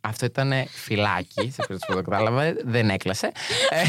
[0.00, 3.32] Αυτό ήταν φυλάκι, σε περίπτωση που το κατάλαβα, δεν έκλασε.
[3.70, 3.82] Ε,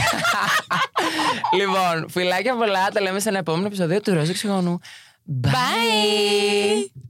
[1.58, 4.80] λοιπόν, φυλάκια πολλά, τα λέμε σε ένα επόμενο επεισόδιο του Ροζ Οξυγόνου.
[5.42, 7.08] Bye!